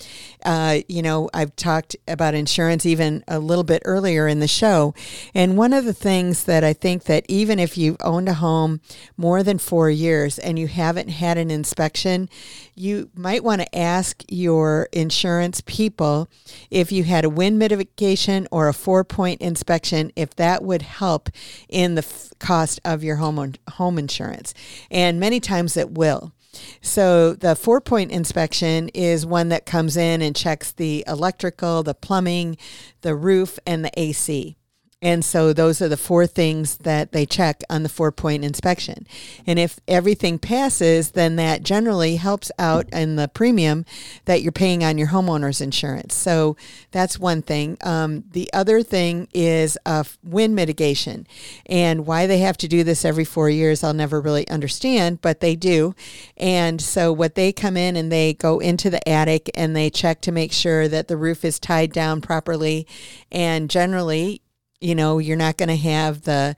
uh, 0.44 0.80
you 0.88 1.04
know, 1.04 1.30
I've 1.36 1.56
talked 1.56 1.96
about 2.08 2.34
insurance 2.34 2.84
even 2.84 3.24
a 3.28 3.38
little 3.38 3.64
bit 3.64 3.84
earlier 3.86 4.28
in 4.28 4.40
the 4.40 4.48
show. 4.48 4.96
And 5.36 5.56
one 5.56 5.72
of 5.72 5.86
the 5.86 5.94
things 5.94 6.46
that 6.46 6.64
I 6.64 6.74
think 6.74 7.04
that 7.04 7.26
even 7.30 7.60
if 7.60 7.78
you've 7.78 7.98
owned 8.04 8.28
a 8.28 8.34
home 8.34 8.82
more 9.18 9.44
than 9.44 9.60
four 9.60 9.92
years 9.92 10.40
and 10.40 10.58
you 10.58 10.66
haven't 10.66 11.10
had 11.10 11.38
an 11.38 11.52
inspection, 11.52 12.28
you 12.76 13.10
might 13.16 13.44
want 13.44 13.62
to 13.62 13.78
ask 13.78 14.24
your 14.28 14.88
insurance 14.92 15.62
people 15.66 16.28
if 16.70 16.92
you 16.92 17.04
had 17.04 17.26
a 17.26 17.30
wind 17.30 17.60
mitigation 17.60 18.48
or 18.52 18.68
a 18.68 18.74
four 18.74 19.04
point 19.04 19.42
inspection, 19.42 20.12
if 20.16 20.36
that 20.36 20.64
would 20.64 20.82
help 20.82 21.30
in 21.70 21.96
the 21.96 22.04
f- 22.04 22.32
cost 22.40 22.80
of 22.84 23.04
your 23.04 23.18
home, 23.18 23.54
home 23.72 23.98
insurance. 23.98 24.54
And 24.92 25.20
many 25.20 25.40
times 25.40 25.78
it 25.78 25.92
will. 25.92 26.34
So 26.82 27.34
the 27.34 27.56
four 27.56 27.82
point 27.82 28.12
inspection 28.12 28.90
is 28.90 29.26
one 29.26 29.50
that 29.50 29.66
comes 29.66 29.98
in 29.98 30.22
and 30.22 30.36
checks 30.36 30.72
the 30.72 31.04
electrical, 31.08 31.84
the 31.84 31.94
plumbing, 31.94 32.58
the 33.02 33.16
roof, 33.16 33.60
and 33.66 33.84
the 33.84 33.92
AC. 34.00 34.58
And 35.06 35.24
so 35.24 35.54
those 35.54 35.84
are 35.84 35.88
the 35.88 35.98
four 35.98 36.26
things 36.26 36.78
that 36.78 37.12
they 37.12 37.28
check 37.28 37.62
on 37.70 37.84
the 37.84 37.90
four 37.90 38.12
point 38.12 38.44
inspection. 38.44 39.06
And 39.46 39.60
if 39.60 39.80
everything 39.88 40.40
passes, 40.40 41.12
then 41.12 41.36
that 41.36 41.62
generally 41.62 42.16
helps 42.16 42.52
out 42.58 42.90
in 42.90 43.16
the 43.16 43.28
premium 43.28 43.86
that 44.26 44.42
you're 44.42 44.52
paying 44.52 44.84
on 44.84 44.98
your 44.98 45.10
homeowner's 45.10 45.62
insurance. 45.62 46.16
So 46.16 46.58
that's 46.90 47.20
one 47.20 47.44
thing. 47.44 47.78
Um, 47.84 48.24
the 48.32 48.52
other 48.52 48.82
thing 48.82 49.28
is 49.32 49.78
uh, 49.86 50.06
wind 50.24 50.56
mitigation. 50.56 51.28
And 51.68 52.08
why 52.08 52.26
they 52.26 52.40
have 52.40 52.58
to 52.58 52.68
do 52.68 52.84
this 52.84 53.06
every 53.06 53.26
four 53.26 53.48
years, 53.48 53.84
I'll 53.84 53.94
never 53.94 54.20
really 54.20 54.48
understand, 54.50 55.22
but 55.22 55.40
they 55.40 55.56
do. 55.56 55.94
And 56.36 56.82
so 56.82 57.14
what 57.14 57.36
they 57.36 57.54
come 57.54 57.78
in 57.78 57.96
and 57.96 58.12
they 58.12 58.34
go 58.34 58.58
into 58.58 58.90
the 58.90 59.08
attic 59.08 59.52
and 59.54 59.76
they 59.76 59.92
check 59.92 60.22
to 60.22 60.32
make 60.32 60.52
sure 60.52 60.88
that 60.88 61.08
the 61.08 61.16
roof 61.16 61.46
is 61.46 61.60
tied 61.60 61.92
down 61.92 62.22
properly. 62.22 62.88
And 63.32 63.70
generally, 63.70 64.42
you 64.82 64.96
know 64.96 65.20
you're 65.20 65.38
not 65.38 65.58
going 65.58 65.70
to 65.70 65.76
have 65.76 66.24
the 66.24 66.56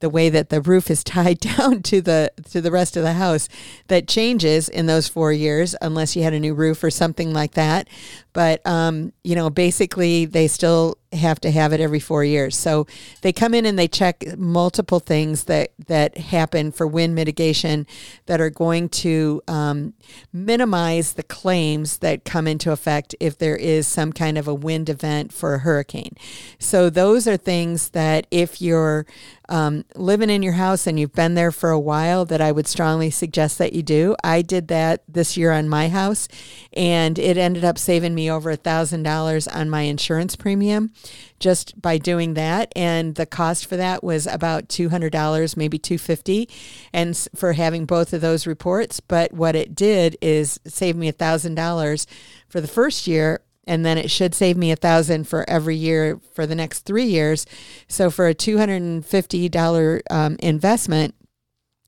the 0.00 0.10
way 0.10 0.30
that 0.30 0.48
the 0.48 0.60
roof 0.60 0.90
is 0.90 1.04
tied 1.04 1.38
down 1.38 1.82
to 1.82 2.00
the 2.00 2.32
to 2.50 2.60
the 2.60 2.70
rest 2.70 2.96
of 2.96 3.02
the 3.02 3.12
house 3.14 3.48
that 3.88 4.08
changes 4.08 4.68
in 4.68 4.86
those 4.86 5.08
four 5.08 5.32
years 5.32 5.74
unless 5.80 6.16
you 6.16 6.22
had 6.22 6.34
a 6.34 6.40
new 6.40 6.54
roof 6.54 6.82
or 6.82 6.90
something 6.90 7.32
like 7.32 7.52
that. 7.52 7.88
But 8.32 8.66
um, 8.66 9.12
you 9.22 9.36
know 9.36 9.50
basically 9.50 10.24
they 10.24 10.48
still 10.48 10.96
have 11.12 11.40
to 11.40 11.50
have 11.50 11.72
it 11.72 11.80
every 11.80 12.00
four 12.00 12.24
years. 12.24 12.56
So 12.56 12.86
they 13.22 13.32
come 13.32 13.54
in 13.54 13.66
and 13.66 13.78
they 13.78 13.88
check 13.88 14.36
multiple 14.38 15.00
things 15.00 15.44
that 15.44 15.72
that 15.86 16.16
happen 16.18 16.70
for 16.72 16.86
wind 16.86 17.14
mitigation 17.14 17.86
that 18.26 18.40
are 18.40 18.50
going 18.50 18.88
to 18.88 19.42
um, 19.48 19.94
minimize 20.32 21.14
the 21.14 21.22
claims 21.22 21.98
that 21.98 22.24
come 22.24 22.46
into 22.46 22.70
effect 22.70 23.14
if 23.18 23.36
there 23.36 23.56
is 23.56 23.86
some 23.86 24.12
kind 24.12 24.38
of 24.38 24.46
a 24.46 24.54
wind 24.54 24.88
event 24.88 25.32
for 25.32 25.54
a 25.54 25.58
hurricane. 25.58 26.16
So 26.58 26.90
those 26.90 27.26
are 27.26 27.36
things 27.36 27.90
that 27.90 28.26
if 28.30 28.62
you're 28.62 29.06
um, 29.50 29.84
living 29.96 30.30
in 30.30 30.42
your 30.42 30.52
house 30.54 30.86
and 30.86 30.98
you've 30.98 31.12
been 31.12 31.34
there 31.34 31.50
for 31.50 31.70
a 31.70 31.78
while 31.78 32.24
that 32.24 32.40
I 32.40 32.52
would 32.52 32.68
strongly 32.68 33.10
suggest 33.10 33.58
that 33.58 33.72
you 33.72 33.82
do. 33.82 34.14
I 34.22 34.42
did 34.42 34.68
that 34.68 35.02
this 35.08 35.36
year 35.36 35.50
on 35.50 35.68
my 35.68 35.88
house 35.88 36.28
and 36.72 37.18
it 37.18 37.36
ended 37.36 37.64
up 37.64 37.76
saving 37.76 38.14
me 38.14 38.30
over 38.30 38.50
a 38.50 38.56
thousand 38.56 39.02
dollars 39.02 39.48
on 39.48 39.68
my 39.68 39.82
insurance 39.82 40.36
premium 40.36 40.92
just 41.38 41.80
by 41.80 41.98
doing 41.98 42.34
that. 42.34 42.72
And 42.76 43.14
the 43.14 43.26
cost 43.26 43.66
for 43.66 43.76
that 43.76 44.04
was 44.04 44.26
about 44.26 44.68
$200, 44.68 45.56
maybe 45.56 45.78
250 45.78 46.48
and 46.92 47.16
for 47.34 47.54
having 47.54 47.86
both 47.86 48.12
of 48.12 48.20
those 48.20 48.46
reports. 48.46 49.00
But 49.00 49.32
what 49.32 49.56
it 49.56 49.74
did 49.74 50.16
is 50.20 50.60
save 50.66 50.96
me 50.96 51.08
a 51.08 51.12
thousand 51.12 51.54
dollars 51.54 52.06
for 52.48 52.60
the 52.60 52.68
first 52.68 53.06
year 53.06 53.40
and 53.66 53.84
then 53.84 53.98
it 53.98 54.10
should 54.10 54.34
save 54.34 54.56
me 54.56 54.72
a 54.72 54.76
thousand 54.76 55.28
for 55.28 55.48
every 55.48 55.76
year 55.76 56.18
for 56.34 56.46
the 56.46 56.54
next 56.54 56.80
three 56.80 57.04
years. 57.04 57.46
So 57.88 58.10
for 58.10 58.26
a 58.26 58.34
two 58.34 58.58
hundred 58.58 58.82
and 58.82 59.04
fifty 59.04 59.48
dollar 59.48 60.02
um, 60.10 60.36
investment, 60.40 61.14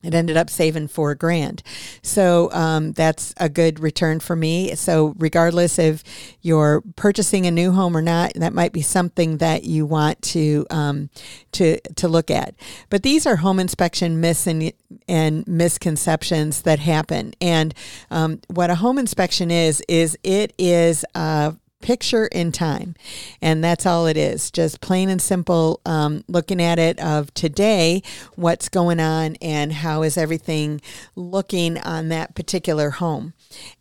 it 0.02 0.14
ended 0.14 0.36
up 0.36 0.50
saving 0.50 0.88
four 0.88 1.14
grand. 1.14 1.62
So 2.02 2.50
um, 2.52 2.92
that's 2.92 3.34
a 3.36 3.48
good 3.48 3.80
return 3.80 4.20
for 4.20 4.36
me. 4.36 4.74
So, 4.74 5.14
regardless 5.18 5.78
if 5.78 6.02
you're 6.40 6.82
purchasing 6.96 7.46
a 7.46 7.50
new 7.50 7.72
home 7.72 7.96
or 7.96 8.02
not, 8.02 8.32
that 8.34 8.52
might 8.52 8.72
be 8.72 8.82
something 8.82 9.38
that 9.38 9.64
you 9.64 9.86
want 9.86 10.20
to 10.22 10.66
um, 10.70 11.10
to 11.52 11.80
to 11.80 12.08
look 12.08 12.30
at. 12.30 12.54
But 12.90 13.02
these 13.02 13.26
are 13.26 13.36
home 13.36 13.58
inspection 13.58 14.20
myths 14.20 14.46
and, 14.46 14.72
and 15.08 15.46
misconceptions 15.46 16.62
that 16.62 16.78
happen. 16.78 17.34
And 17.40 17.74
um, 18.10 18.40
what 18.48 18.70
a 18.70 18.76
home 18.76 18.98
inspection 18.98 19.50
is 19.50 19.82
is 19.88 20.18
it 20.22 20.52
is 20.58 21.04
a 21.14 21.54
picture 21.82 22.26
in 22.26 22.52
time. 22.52 22.94
And 23.42 23.62
that's 23.62 23.84
all 23.84 24.06
it 24.06 24.16
is. 24.16 24.50
Just 24.50 24.80
plain 24.80 25.08
and 25.08 25.20
simple 25.20 25.80
um, 25.84 26.24
looking 26.28 26.62
at 26.62 26.78
it 26.78 26.98
of 27.00 27.34
today, 27.34 28.02
what's 28.36 28.68
going 28.68 29.00
on, 29.00 29.36
and 29.42 29.72
how 29.72 30.02
is 30.02 30.16
everything 30.16 30.80
looking 31.14 31.78
on 31.78 32.08
that 32.08 32.34
particular 32.34 32.90
home. 32.90 33.34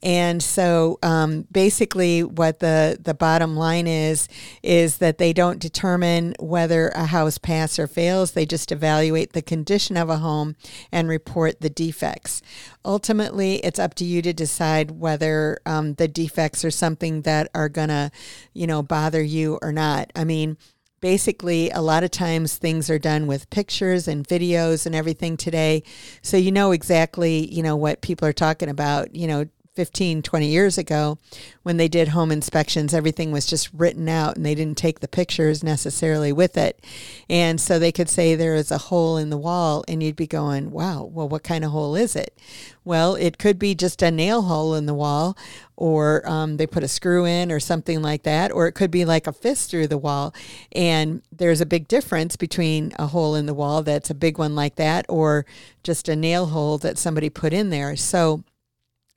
And 0.04 0.44
so 0.44 1.00
um, 1.02 1.48
basically, 1.52 2.24
what 2.24 2.60
the, 2.60 2.98
the 3.02 3.14
bottom 3.14 3.56
line 3.56 3.88
is, 3.88 4.28
is 4.62 4.98
that 4.98 5.18
they 5.18 5.32
don't 5.32 5.60
determine 5.60 6.36
whether 6.40 6.90
a 6.90 7.06
house 7.06 7.38
passes 7.38 7.80
or 7.80 7.88
fails. 7.88 8.32
They 8.32 8.46
just 8.46 8.72
evaluate 8.72 9.34
the 9.34 9.42
condition 9.42 9.96
of 9.96 10.10
a 10.10 10.18
home 10.18 10.56
and 10.92 11.08
report 11.08 11.62
the 11.62 11.70
defects. 11.70 12.42
Ultimately, 12.84 13.58
it's 13.58 13.80
up 13.80 13.94
to 13.96 14.06
you 14.06 14.22
to 14.24 14.34
decide 14.34 14.92
whether 14.92 15.60
um, 15.66 15.94
the 15.96 16.08
defects 16.08 16.66
are 16.66 16.72
something 16.72 17.22
that 17.22 17.50
are 17.54 17.70
going 17.70 17.90
to, 17.92 18.12
you 18.54 18.68
know, 18.68 18.82
bother 18.82 19.22
you 19.22 19.60
or 19.62 19.72
not. 19.72 20.12
I 20.16 20.24
mean, 20.24 20.58
basically 21.02 21.70
a 21.72 21.82
lot 21.82 22.04
of 22.04 22.12
times 22.12 22.58
things 22.58 22.90
are 22.90 23.00
done 23.00 23.28
with 23.28 23.50
pictures 23.50 24.08
and 24.08 24.28
videos 24.28 24.86
and 24.86 24.94
everything 24.94 25.36
today 25.36 25.82
so 26.22 26.38
you 26.38 26.52
know 26.52 26.72
exactly 26.72 27.52
you 27.52 27.64
know 27.64 27.76
what 27.76 28.02
people 28.02 28.28
are 28.28 28.32
talking 28.32 28.70
about 28.70 29.16
you 29.16 29.26
know 29.26 29.44
15, 29.76 30.22
20 30.22 30.48
years 30.48 30.78
ago, 30.78 31.18
when 31.64 31.78
they 31.78 31.88
did 31.88 32.10
home 32.10 32.30
inspections, 32.30 32.94
everything 32.94 33.32
was 33.32 33.46
just 33.46 33.72
written 33.74 34.10
out 34.10 34.36
and 34.36 34.46
they 34.46 34.54
didn't 34.54 34.78
take 34.78 35.00
the 35.00 35.08
pictures 35.08 35.64
necessarily 35.64 36.34
with 36.34 36.58
it. 36.58 36.84
And 37.30 37.60
so 37.60 37.80
they 37.80 37.94
could 37.94 38.10
say 38.10 38.36
there 38.36 38.56
is 38.56 38.70
a 38.70 38.78
hole 38.78 39.16
in 39.16 39.30
the 39.30 39.38
wall, 39.38 39.86
and 39.88 40.04
you'd 40.04 40.18
be 40.18 40.28
going, 40.28 40.72
wow, 40.72 41.04
well, 41.04 41.30
what 41.30 41.44
kind 41.44 41.64
of 41.64 41.72
hole 41.72 41.96
is 41.96 42.18
it? 42.18 42.38
Well, 42.84 43.16
it 43.16 43.38
could 43.38 43.58
be 43.58 43.74
just 43.74 44.02
a 44.02 44.12
nail 44.12 44.42
hole 44.42 44.76
in 44.76 44.88
the 44.88 44.94
wall, 44.94 45.38
or 45.82 46.22
um, 46.30 46.58
they 46.58 46.68
put 46.68 46.84
a 46.84 46.88
screw 46.88 47.26
in, 47.26 47.52
or 47.52 47.60
something 47.60 48.04
like 48.04 48.22
that, 48.22 48.52
or 48.52 48.68
it 48.68 48.74
could 48.74 48.92
be 48.92 49.04
like 49.04 49.26
a 49.26 49.34
fist 49.34 49.72
through 49.72 49.88
the 49.88 49.98
wall. 49.98 50.32
And 50.74 51.24
there's 51.32 51.60
a 51.60 51.66
big 51.66 51.88
difference 51.88 52.36
between 52.36 52.94
a 53.00 53.08
hole 53.08 53.34
in 53.34 53.48
the 53.48 53.54
wall 53.56 53.82
that's 53.82 54.12
a 54.12 54.14
big 54.14 54.38
one 54.38 54.54
like 54.54 54.76
that, 54.76 55.08
or 55.10 55.44
just 55.82 56.08
a 56.08 56.16
nail 56.16 56.46
hole 56.46 56.78
that 56.78 57.00
somebody 57.00 57.32
put 57.32 57.52
in 57.52 57.72
there. 57.72 57.96
So, 57.96 58.44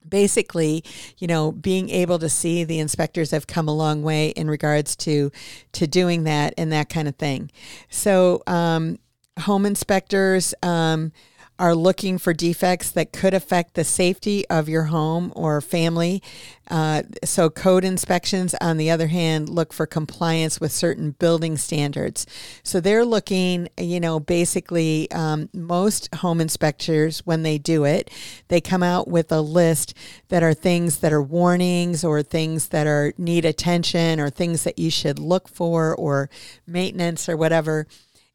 basically, 0.09 0.83
you 1.19 1.27
know, 1.27 1.53
being 1.53 1.91
able 1.91 2.19
to 2.19 2.31
see 2.31 2.65
the 2.65 2.79
inspectors 2.79 3.31
have 3.31 3.47
come 3.47 3.69
a 3.69 3.75
long 3.75 4.03
way 4.03 4.29
in 4.29 4.49
regards 4.49 4.97
to 4.97 5.31
to 5.73 5.87
doing 5.87 6.25
that 6.25 6.55
and 6.57 6.73
that 6.73 6.89
kind 6.89 7.09
of 7.09 7.17
thing. 7.17 7.51
So, 7.91 8.43
um, 8.47 8.99
home 9.41 9.67
inspectors. 9.67 10.55
Um, 10.63 11.13
are 11.59 11.75
looking 11.75 12.19
for 12.19 12.33
defects 12.33 12.91
that 12.91 13.13
could 13.13 13.33
affect 13.33 13.75
the 13.75 13.85
safety 13.85 14.45
of 14.49 14.69
your 14.69 14.85
home 14.85 15.33
or 15.37 15.61
family. 15.61 16.23
Uh, 16.69 17.03
so, 17.23 17.49
code 17.49 17.85
inspections, 17.85 18.55
on 18.61 18.77
the 18.77 18.91
other 18.91 19.07
hand, 19.07 19.49
look 19.49 19.73
for 19.73 19.87
compliance 19.87 20.61
with 20.61 20.73
certain 20.73 21.13
building 21.13 21.57
standards. 21.57 22.27
So, 22.63 22.81
they're 22.81 23.05
looking, 23.05 23.69
you 23.79 24.01
know, 24.01 24.19
basically, 24.19 25.11
um, 25.13 25.49
most 25.53 26.13
home 26.17 26.41
inspectors, 26.41 27.21
when 27.21 27.43
they 27.43 27.59
do 27.59 27.85
it, 27.85 28.11
they 28.49 28.61
come 28.61 28.83
out 28.83 29.07
with 29.07 29.31
a 29.31 29.41
list 29.41 29.95
that 30.29 30.43
are 30.43 30.55
things 30.55 30.99
that 30.99 31.13
are 31.13 31.23
warnings 31.23 32.03
or 32.03 32.23
things 32.23 32.69
that 32.69 32.87
are 32.87 33.13
need 33.19 33.45
attention 33.45 34.19
or 34.19 34.31
things 34.31 34.65
that 34.65 34.79
you 34.79 34.91
should 34.91 35.19
look 35.19 35.49
for 35.49 35.95
or 35.95 36.31
maintenance 36.67 37.29
or 37.29 37.37
whatever 37.37 37.87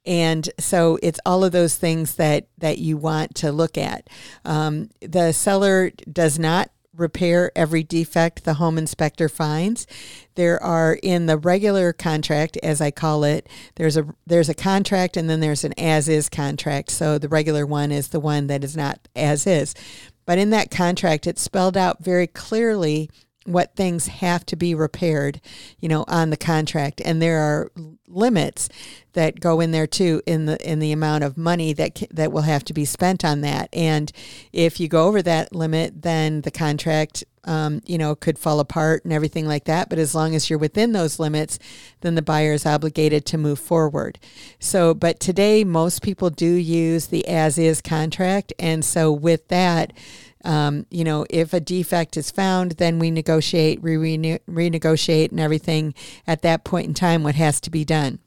and 0.05 0.49
so 0.59 0.97
it's 1.03 1.19
all 1.25 1.43
of 1.43 1.51
those 1.51 1.75
things 1.75 2.15
that 2.15 2.47
that 2.57 2.77
you 2.77 2.97
want 2.97 3.35
to 3.35 3.51
look 3.51 3.77
at. 3.77 4.09
Um, 4.45 4.89
the 5.01 5.31
seller 5.31 5.91
does 6.11 6.39
not 6.39 6.71
repair 6.95 7.51
every 7.55 7.83
defect 7.83 8.43
the 8.43 8.55
home 8.55 8.77
inspector 8.77 9.29
finds. 9.29 9.87
There 10.35 10.61
are 10.61 10.97
in 11.01 11.27
the 11.27 11.37
regular 11.37 11.93
contract 11.93 12.57
as 12.57 12.81
i 12.81 12.91
call 12.91 13.23
it 13.23 13.47
there's 13.75 13.95
a 13.95 14.05
there's 14.27 14.49
a 14.49 14.53
contract 14.53 15.15
and 15.15 15.29
then 15.29 15.39
there's 15.39 15.63
an 15.63 15.73
as 15.77 16.09
is 16.09 16.29
contract. 16.29 16.91
So 16.91 17.17
the 17.17 17.29
regular 17.29 17.65
one 17.65 17.91
is 17.91 18.09
the 18.09 18.19
one 18.19 18.47
that 18.47 18.63
is 18.63 18.75
not 18.75 19.07
as 19.15 19.47
is 19.47 19.73
But 20.25 20.37
in 20.37 20.49
that 20.51 20.69
contract, 20.71 21.25
it's 21.25 21.41
spelled 21.41 21.77
out 21.77 22.03
very 22.03 22.27
clearly 22.27 23.09
what 23.51 23.75
things 23.75 24.07
have 24.07 24.45
to 24.47 24.55
be 24.55 24.75
repaired, 24.75 25.41
you 25.79 25.89
know, 25.89 26.05
on 26.07 26.29
the 26.29 26.37
contract, 26.37 27.01
and 27.03 27.21
there 27.21 27.39
are 27.39 27.71
limits 28.07 28.69
that 29.13 29.39
go 29.39 29.59
in 29.59 29.71
there 29.71 29.87
too 29.87 30.21
in 30.25 30.45
the 30.45 30.69
in 30.69 30.79
the 30.79 30.91
amount 30.91 31.23
of 31.23 31.37
money 31.37 31.73
that 31.73 32.01
that 32.11 32.31
will 32.31 32.41
have 32.41 32.63
to 32.65 32.73
be 32.73 32.85
spent 32.85 33.25
on 33.25 33.41
that. 33.41 33.69
And 33.73 34.11
if 34.53 34.79
you 34.79 34.87
go 34.87 35.07
over 35.07 35.21
that 35.21 35.53
limit, 35.53 36.01
then 36.01 36.41
the 36.41 36.51
contract, 36.51 37.23
um, 37.43 37.81
you 37.85 37.97
know, 37.97 38.15
could 38.15 38.37
fall 38.37 38.59
apart 38.59 39.03
and 39.03 39.13
everything 39.13 39.47
like 39.47 39.65
that. 39.65 39.89
But 39.89 39.99
as 39.99 40.13
long 40.13 40.35
as 40.35 40.49
you're 40.49 40.59
within 40.59 40.91
those 40.91 41.19
limits, 41.19 41.59
then 42.01 42.15
the 42.15 42.21
buyer 42.21 42.53
is 42.53 42.65
obligated 42.65 43.25
to 43.27 43.37
move 43.37 43.59
forward. 43.59 44.19
So, 44.59 44.93
but 44.93 45.19
today 45.19 45.63
most 45.63 46.01
people 46.01 46.29
do 46.29 46.53
use 46.53 47.07
the 47.07 47.27
as 47.27 47.57
is 47.57 47.81
contract, 47.81 48.53
and 48.59 48.85
so 48.85 49.11
with 49.11 49.47
that 49.49 49.93
um, 50.43 50.85
you 50.89 51.03
know, 51.03 51.25
if 51.29 51.53
a 51.53 51.59
defect 51.59 52.17
is 52.17 52.31
found, 52.31 52.73
then 52.73 52.99
we 52.99 53.11
negotiate, 53.11 53.81
we 53.81 53.97
rene- 53.97 54.39
renegotiate, 54.49 55.31
and 55.31 55.39
everything 55.39 55.93
at 56.25 56.41
that 56.43 56.63
point 56.63 56.87
in 56.87 56.93
time, 56.93 57.23
what 57.23 57.35
has 57.35 57.59
to 57.61 57.69
be 57.69 57.83
done. 57.83 58.19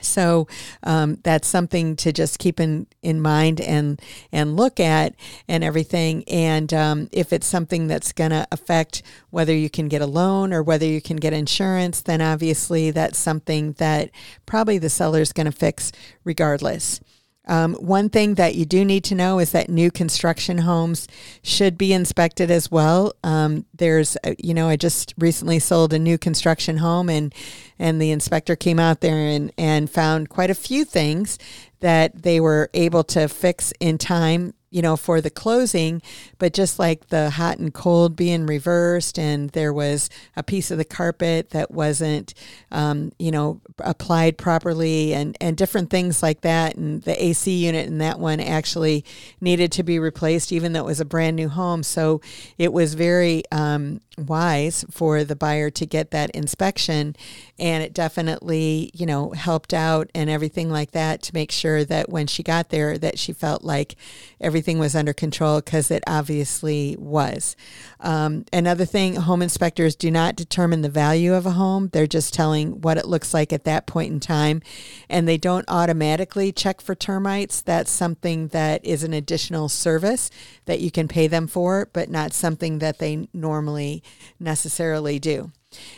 So 0.00 0.48
um, 0.82 1.18
that's 1.22 1.46
something 1.46 1.96
to 1.96 2.12
just 2.12 2.38
keep 2.38 2.60
in, 2.60 2.86
in 3.02 3.20
mind 3.20 3.60
and 3.60 4.00
and 4.32 4.56
look 4.56 4.80
at 4.80 5.14
and 5.48 5.62
everything. 5.62 6.24
And 6.28 6.72
um, 6.74 7.08
if 7.12 7.32
it's 7.32 7.46
something 7.46 7.86
that's 7.86 8.12
going 8.12 8.30
to 8.30 8.46
affect 8.50 9.02
whether 9.30 9.54
you 9.54 9.70
can 9.70 9.88
get 9.88 10.02
a 10.02 10.06
loan 10.06 10.52
or 10.52 10.62
whether 10.62 10.86
you 10.86 11.00
can 11.00 11.16
get 11.16 11.32
insurance, 11.32 12.02
then 12.02 12.20
obviously 12.20 12.90
that's 12.90 13.18
something 13.18 13.72
that 13.74 14.10
probably 14.46 14.78
the 14.78 14.90
seller 14.90 15.20
is 15.20 15.32
going 15.32 15.46
to 15.46 15.52
fix 15.52 15.92
regardless. 16.24 17.00
Um, 17.46 17.74
one 17.74 18.08
thing 18.08 18.34
that 18.34 18.54
you 18.54 18.64
do 18.64 18.84
need 18.84 19.04
to 19.04 19.14
know 19.14 19.38
is 19.38 19.52
that 19.52 19.68
new 19.68 19.90
construction 19.90 20.58
homes 20.58 21.06
should 21.42 21.76
be 21.76 21.92
inspected 21.92 22.50
as 22.50 22.70
well. 22.70 23.14
Um, 23.22 23.66
there's, 23.74 24.16
uh, 24.24 24.34
you 24.38 24.54
know, 24.54 24.68
I 24.68 24.76
just 24.76 25.14
recently 25.18 25.58
sold 25.58 25.92
a 25.92 25.98
new 25.98 26.16
construction 26.16 26.78
home, 26.78 27.08
and 27.08 27.34
and 27.78 28.00
the 28.00 28.10
inspector 28.10 28.56
came 28.56 28.78
out 28.78 29.00
there 29.00 29.16
and 29.16 29.52
and 29.58 29.90
found 29.90 30.28
quite 30.28 30.50
a 30.50 30.54
few 30.54 30.84
things 30.84 31.38
that 31.80 32.22
they 32.22 32.40
were 32.40 32.70
able 32.72 33.04
to 33.04 33.28
fix 33.28 33.72
in 33.78 33.98
time 33.98 34.54
you 34.74 34.82
know, 34.82 34.96
for 34.96 35.20
the 35.20 35.30
closing, 35.30 36.02
but 36.38 36.52
just 36.52 36.80
like 36.80 37.06
the 37.06 37.30
hot 37.30 37.58
and 37.58 37.72
cold 37.72 38.16
being 38.16 38.44
reversed, 38.44 39.20
and 39.20 39.50
there 39.50 39.72
was 39.72 40.10
a 40.34 40.42
piece 40.42 40.72
of 40.72 40.78
the 40.78 40.84
carpet 40.84 41.50
that 41.50 41.70
wasn't, 41.70 42.34
um, 42.72 43.12
you 43.16 43.30
know, 43.30 43.60
applied 43.78 44.36
properly, 44.36 45.14
and 45.14 45.36
and 45.40 45.56
different 45.56 45.90
things 45.90 46.24
like 46.24 46.40
that, 46.40 46.74
and 46.74 47.02
the 47.04 47.24
AC 47.24 47.52
unit 47.52 47.86
in 47.86 47.98
that 47.98 48.18
one 48.18 48.40
actually 48.40 49.04
needed 49.40 49.70
to 49.70 49.84
be 49.84 50.00
replaced, 50.00 50.50
even 50.50 50.72
though 50.72 50.80
it 50.80 50.86
was 50.86 51.00
a 51.00 51.04
brand 51.04 51.36
new 51.36 51.48
home. 51.48 51.84
So 51.84 52.20
it 52.58 52.72
was 52.72 52.94
very 52.94 53.44
um, 53.52 54.00
wise 54.18 54.84
for 54.90 55.24
the 55.24 55.36
buyer 55.36 55.70
to 55.70 55.86
get 55.86 56.10
that 56.10 56.30
inspection, 56.30 57.16
and 57.58 57.82
it 57.82 57.92
definitely, 57.92 58.90
you 58.94 59.06
know, 59.06 59.30
helped 59.30 59.74
out 59.74 60.10
and 60.14 60.30
everything 60.30 60.70
like 60.70 60.92
that 60.92 61.22
to 61.22 61.34
make 61.34 61.50
sure 61.50 61.84
that 61.84 62.08
when 62.08 62.26
she 62.26 62.42
got 62.42 62.70
there, 62.70 62.98
that 62.98 63.18
she 63.18 63.32
felt 63.32 63.64
like 63.64 63.96
everything 64.40 64.78
was 64.78 64.94
under 64.94 65.12
control 65.12 65.60
because 65.60 65.90
it 65.90 66.02
obviously 66.06 66.96
was. 66.98 67.56
Um, 68.00 68.44
another 68.52 68.84
thing, 68.84 69.16
home 69.16 69.42
inspectors 69.42 69.96
do 69.96 70.10
not 70.10 70.36
determine 70.36 70.82
the 70.82 70.88
value 70.88 71.32
of 71.34 71.46
a 71.46 71.52
home. 71.52 71.88
They're 71.92 72.06
just 72.06 72.34
telling 72.34 72.82
what 72.82 72.98
it 72.98 73.06
looks 73.06 73.32
like 73.32 73.52
at 73.52 73.64
that 73.64 73.86
point 73.86 74.12
in 74.12 74.20
time. 74.20 74.60
And 75.08 75.26
they 75.26 75.38
don't 75.38 75.64
automatically 75.68 76.52
check 76.52 76.80
for 76.80 76.94
termites. 76.94 77.62
That's 77.62 77.90
something 77.90 78.48
that 78.48 78.84
is 78.84 79.02
an 79.02 79.14
additional 79.14 79.68
service 79.68 80.30
that 80.66 80.80
you 80.80 80.90
can 80.90 81.08
pay 81.08 81.26
them 81.26 81.46
for, 81.46 81.88
but 81.92 82.10
not 82.10 82.32
something 82.32 82.78
that 82.80 82.98
they 82.98 83.26
normally 83.32 84.02
necessarily 84.38 85.18
do. 85.18 85.50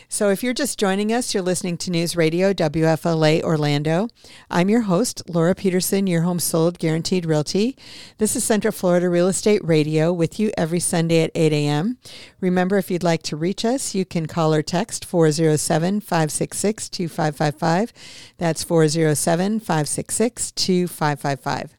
So, 0.09 0.29
if 0.29 0.43
you're 0.43 0.53
just 0.53 0.79
joining 0.79 1.13
us, 1.13 1.33
you're 1.33 1.43
listening 1.43 1.77
to 1.77 1.91
News 1.91 2.15
Radio 2.15 2.53
WFLA 2.53 3.43
Orlando. 3.43 4.07
I'm 4.49 4.69
your 4.69 4.81
host, 4.81 5.21
Laura 5.27 5.53
Peterson, 5.55 6.07
your 6.07 6.21
home 6.21 6.39
sold 6.39 6.79
guaranteed 6.79 7.25
realty. 7.25 7.77
This 8.17 8.35
is 8.35 8.43
Central 8.43 8.71
Florida 8.71 9.09
Real 9.09 9.27
Estate 9.27 9.63
Radio 9.63 10.11
with 10.11 10.39
you 10.39 10.51
every 10.57 10.79
Sunday 10.79 11.23
at 11.23 11.31
8 11.35 11.53
a.m. 11.53 11.97
Remember, 12.39 12.77
if 12.77 12.89
you'd 12.89 13.03
like 13.03 13.23
to 13.23 13.35
reach 13.35 13.65
us, 13.65 13.93
you 13.93 14.05
can 14.05 14.25
call 14.25 14.53
or 14.53 14.63
text 14.63 15.05
407 15.05 16.01
566 16.01 16.89
2555. 16.89 17.93
That's 18.37 18.63
407 18.63 19.59
566 19.59 20.51
2555. 20.51 21.76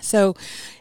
So 0.00 0.34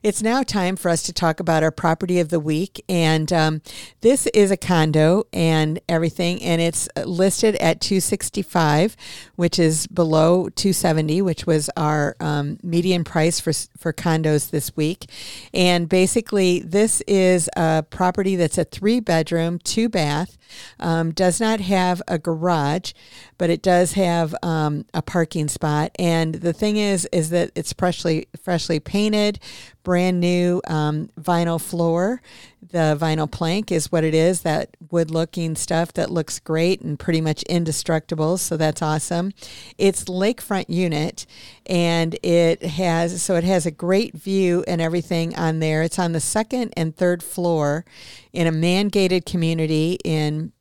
it's 0.04 0.22
now 0.22 0.44
time 0.44 0.76
for 0.76 0.90
us 0.90 1.04
to 1.04 1.14
talk 1.14 1.40
about 1.40 1.64
our 1.64 1.72
property 1.72 2.20
of 2.20 2.30
the 2.30 2.40
week. 2.40 2.84
And 2.88 3.32
um, 3.34 3.62
this 4.02 4.28
is 4.28 4.52
a 4.52 4.58
condo 4.58 5.26
and 5.34 5.80
everything, 5.90 6.42
and 6.44 6.62
it's 6.62 6.88
listed 7.06 7.56
at 7.56 7.82
265, 7.82 8.96
which 9.36 9.60
is 9.60 9.88
below 9.88 10.50
270, 10.50 11.22
which 11.22 11.46
was 11.46 11.70
our 11.76 12.16
um, 12.20 12.58
median 12.64 13.04
price 13.04 13.40
for, 13.40 13.54
for 13.78 13.92
condos 13.94 14.50
this 14.50 14.76
week. 14.76 15.10
And 15.54 15.90
basically, 15.90 16.60
this 16.60 17.02
is 17.08 17.50
a 17.56 17.84
property 17.90 18.36
that's 18.36 18.58
a 18.58 18.66
three 18.66 19.00
bedroom, 19.00 19.60
two 19.60 19.90
bath, 19.90 20.38
um, 20.80 21.12
does 21.12 21.40
not 21.40 21.60
have 21.60 22.02
a 22.08 22.18
garage, 22.18 22.94
but 23.38 23.50
it 23.50 23.62
does 23.62 23.94
have 23.94 24.36
um, 24.44 24.86
a 24.94 25.02
parking 25.02 25.48
spot. 25.48 25.92
And 25.98 26.36
the 26.36 26.54
thing 26.54 26.78
is, 26.78 27.08
is 27.12 27.30
that 27.30 27.52
it's 27.56 27.74
freshly 27.74 28.28
freshly 28.42 28.80
painted, 28.80 29.40
brand 29.84 30.20
new 30.20 30.62
um, 30.68 31.10
vinyl 31.20 31.62
floor. 31.62 32.22
The 32.70 32.98
vinyl 33.00 33.32
plank 33.32 33.72
is 33.72 33.92
what 33.92 34.04
it 34.04 34.14
is, 34.14 34.42
that 34.42 34.76
wood 34.92 35.10
looking 35.10 35.56
stuff 35.56 35.94
that 35.94 36.12
looks 36.12 36.40
great 36.40 36.82
and 36.82 37.00
pretty 37.00 37.22
much 37.22 37.44
indestructible. 37.44 38.38
So 38.38 38.58
that's 38.58 38.82
awesome. 38.82 39.32
It's 39.78 40.06
lakefront 40.06 40.66
unit 40.68 41.26
and 41.66 42.18
it 42.24 42.64
has, 42.64 43.22
so 43.22 43.36
it 43.36 43.46
has 43.46 43.66
a 43.66 43.72
great 43.72 44.16
view 44.16 44.66
and 44.68 44.82
everything 44.82 45.36
on 45.38 45.60
there. 45.60 45.84
It's 45.84 46.00
on 46.00 46.12
the 46.12 46.20
second 46.20 46.74
and 46.76 46.96
third 46.96 47.24
floor 47.24 47.86
in 48.34 48.48
a 48.48 48.52
man 48.52 48.90
gated 48.90 49.26
community 49.26 49.98
in 50.04 50.52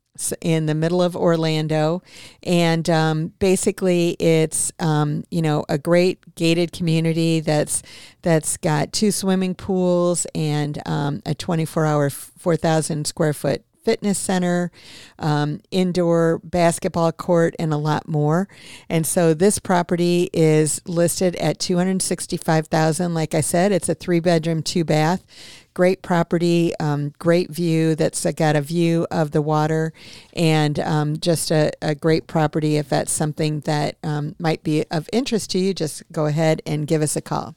in 0.40 0.66
the 0.66 0.74
middle 0.74 1.02
of 1.02 1.16
Orlando, 1.16 2.02
and 2.42 2.88
um, 2.90 3.28
basically 3.38 4.10
it's 4.20 4.72
um, 4.78 5.24
you 5.30 5.42
know 5.42 5.64
a 5.68 5.78
great 5.78 6.34
gated 6.34 6.72
community 6.72 7.40
that's 7.40 7.82
that's 8.22 8.56
got 8.56 8.92
two 8.92 9.10
swimming 9.10 9.54
pools 9.54 10.26
and 10.34 10.82
um, 10.86 11.22
a 11.24 11.34
24-hour, 11.34 12.10
4,000 12.10 13.06
square 13.06 13.32
foot 13.32 13.64
fitness 13.86 14.18
center, 14.18 14.72
um, 15.20 15.60
indoor 15.70 16.40
basketball 16.42 17.12
court, 17.12 17.54
and 17.56 17.72
a 17.72 17.76
lot 17.76 18.08
more. 18.08 18.48
And 18.88 19.06
so 19.06 19.32
this 19.32 19.60
property 19.60 20.28
is 20.32 20.80
listed 20.86 21.36
at 21.36 21.60
265,000. 21.60 23.14
Like 23.14 23.32
I 23.32 23.40
said, 23.40 23.70
it's 23.70 23.88
a 23.88 23.94
three 23.94 24.18
bedroom, 24.18 24.64
two 24.64 24.84
bath 24.84 25.24
great 25.76 26.00
property, 26.00 26.72
um, 26.80 27.12
great 27.18 27.50
view 27.50 27.94
that's 27.94 28.24
got 28.32 28.56
a 28.56 28.62
view 28.62 29.06
of 29.10 29.32
the 29.32 29.42
water, 29.42 29.92
and 30.32 30.80
um, 30.80 31.18
just 31.18 31.50
a, 31.50 31.70
a, 31.82 31.94
great 31.94 32.26
property. 32.26 32.78
If 32.78 32.88
that's 32.88 33.12
something 33.12 33.60
that 33.60 33.98
um, 34.02 34.34
might 34.38 34.62
be 34.62 34.86
of 34.90 35.06
interest 35.12 35.50
to 35.50 35.58
you, 35.58 35.74
just 35.74 36.02
go 36.10 36.24
ahead 36.24 36.62
and 36.64 36.86
give 36.86 37.02
us 37.02 37.14
a 37.14 37.20
call. 37.20 37.56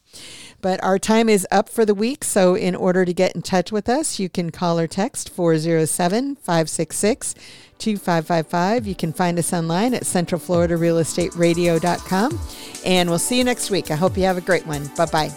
But 0.60 0.84
our 0.84 1.00
time 1.00 1.30
is 1.30 1.48
up 1.50 1.70
for 1.70 1.86
the 1.86 1.96
week, 1.96 2.26
so 2.26 2.56
in 2.56 2.76
order 2.76 3.06
to 3.06 3.14
get 3.14 3.36
in 3.36 3.42
touch 3.42 3.72
with 3.72 3.88
us, 3.88 4.20
you 4.20 4.28
can 4.28 4.50
call 4.50 4.78
or 4.78 4.88
text 4.88 5.30
407 5.30 6.36
566 6.36 7.36
2555. 7.78 8.86
You 8.86 8.96
can 8.96 9.14
find 9.14 9.40
us 9.40 9.54
online 9.54 9.94
at 9.94 10.04
centralfloridarealestateradio.com. 10.04 12.40
And 12.86 13.10
we'll 13.10 13.20
see 13.20 13.38
you 13.38 13.46
next 13.46 13.72
week. 13.72 13.92
I 13.92 13.96
hope 13.96 14.18
you 14.18 14.24
have 14.24 14.38
a 14.38 14.42
great 14.42 14.68
one. 14.68 14.88
Bye 14.98 15.06
bye. 15.06 15.32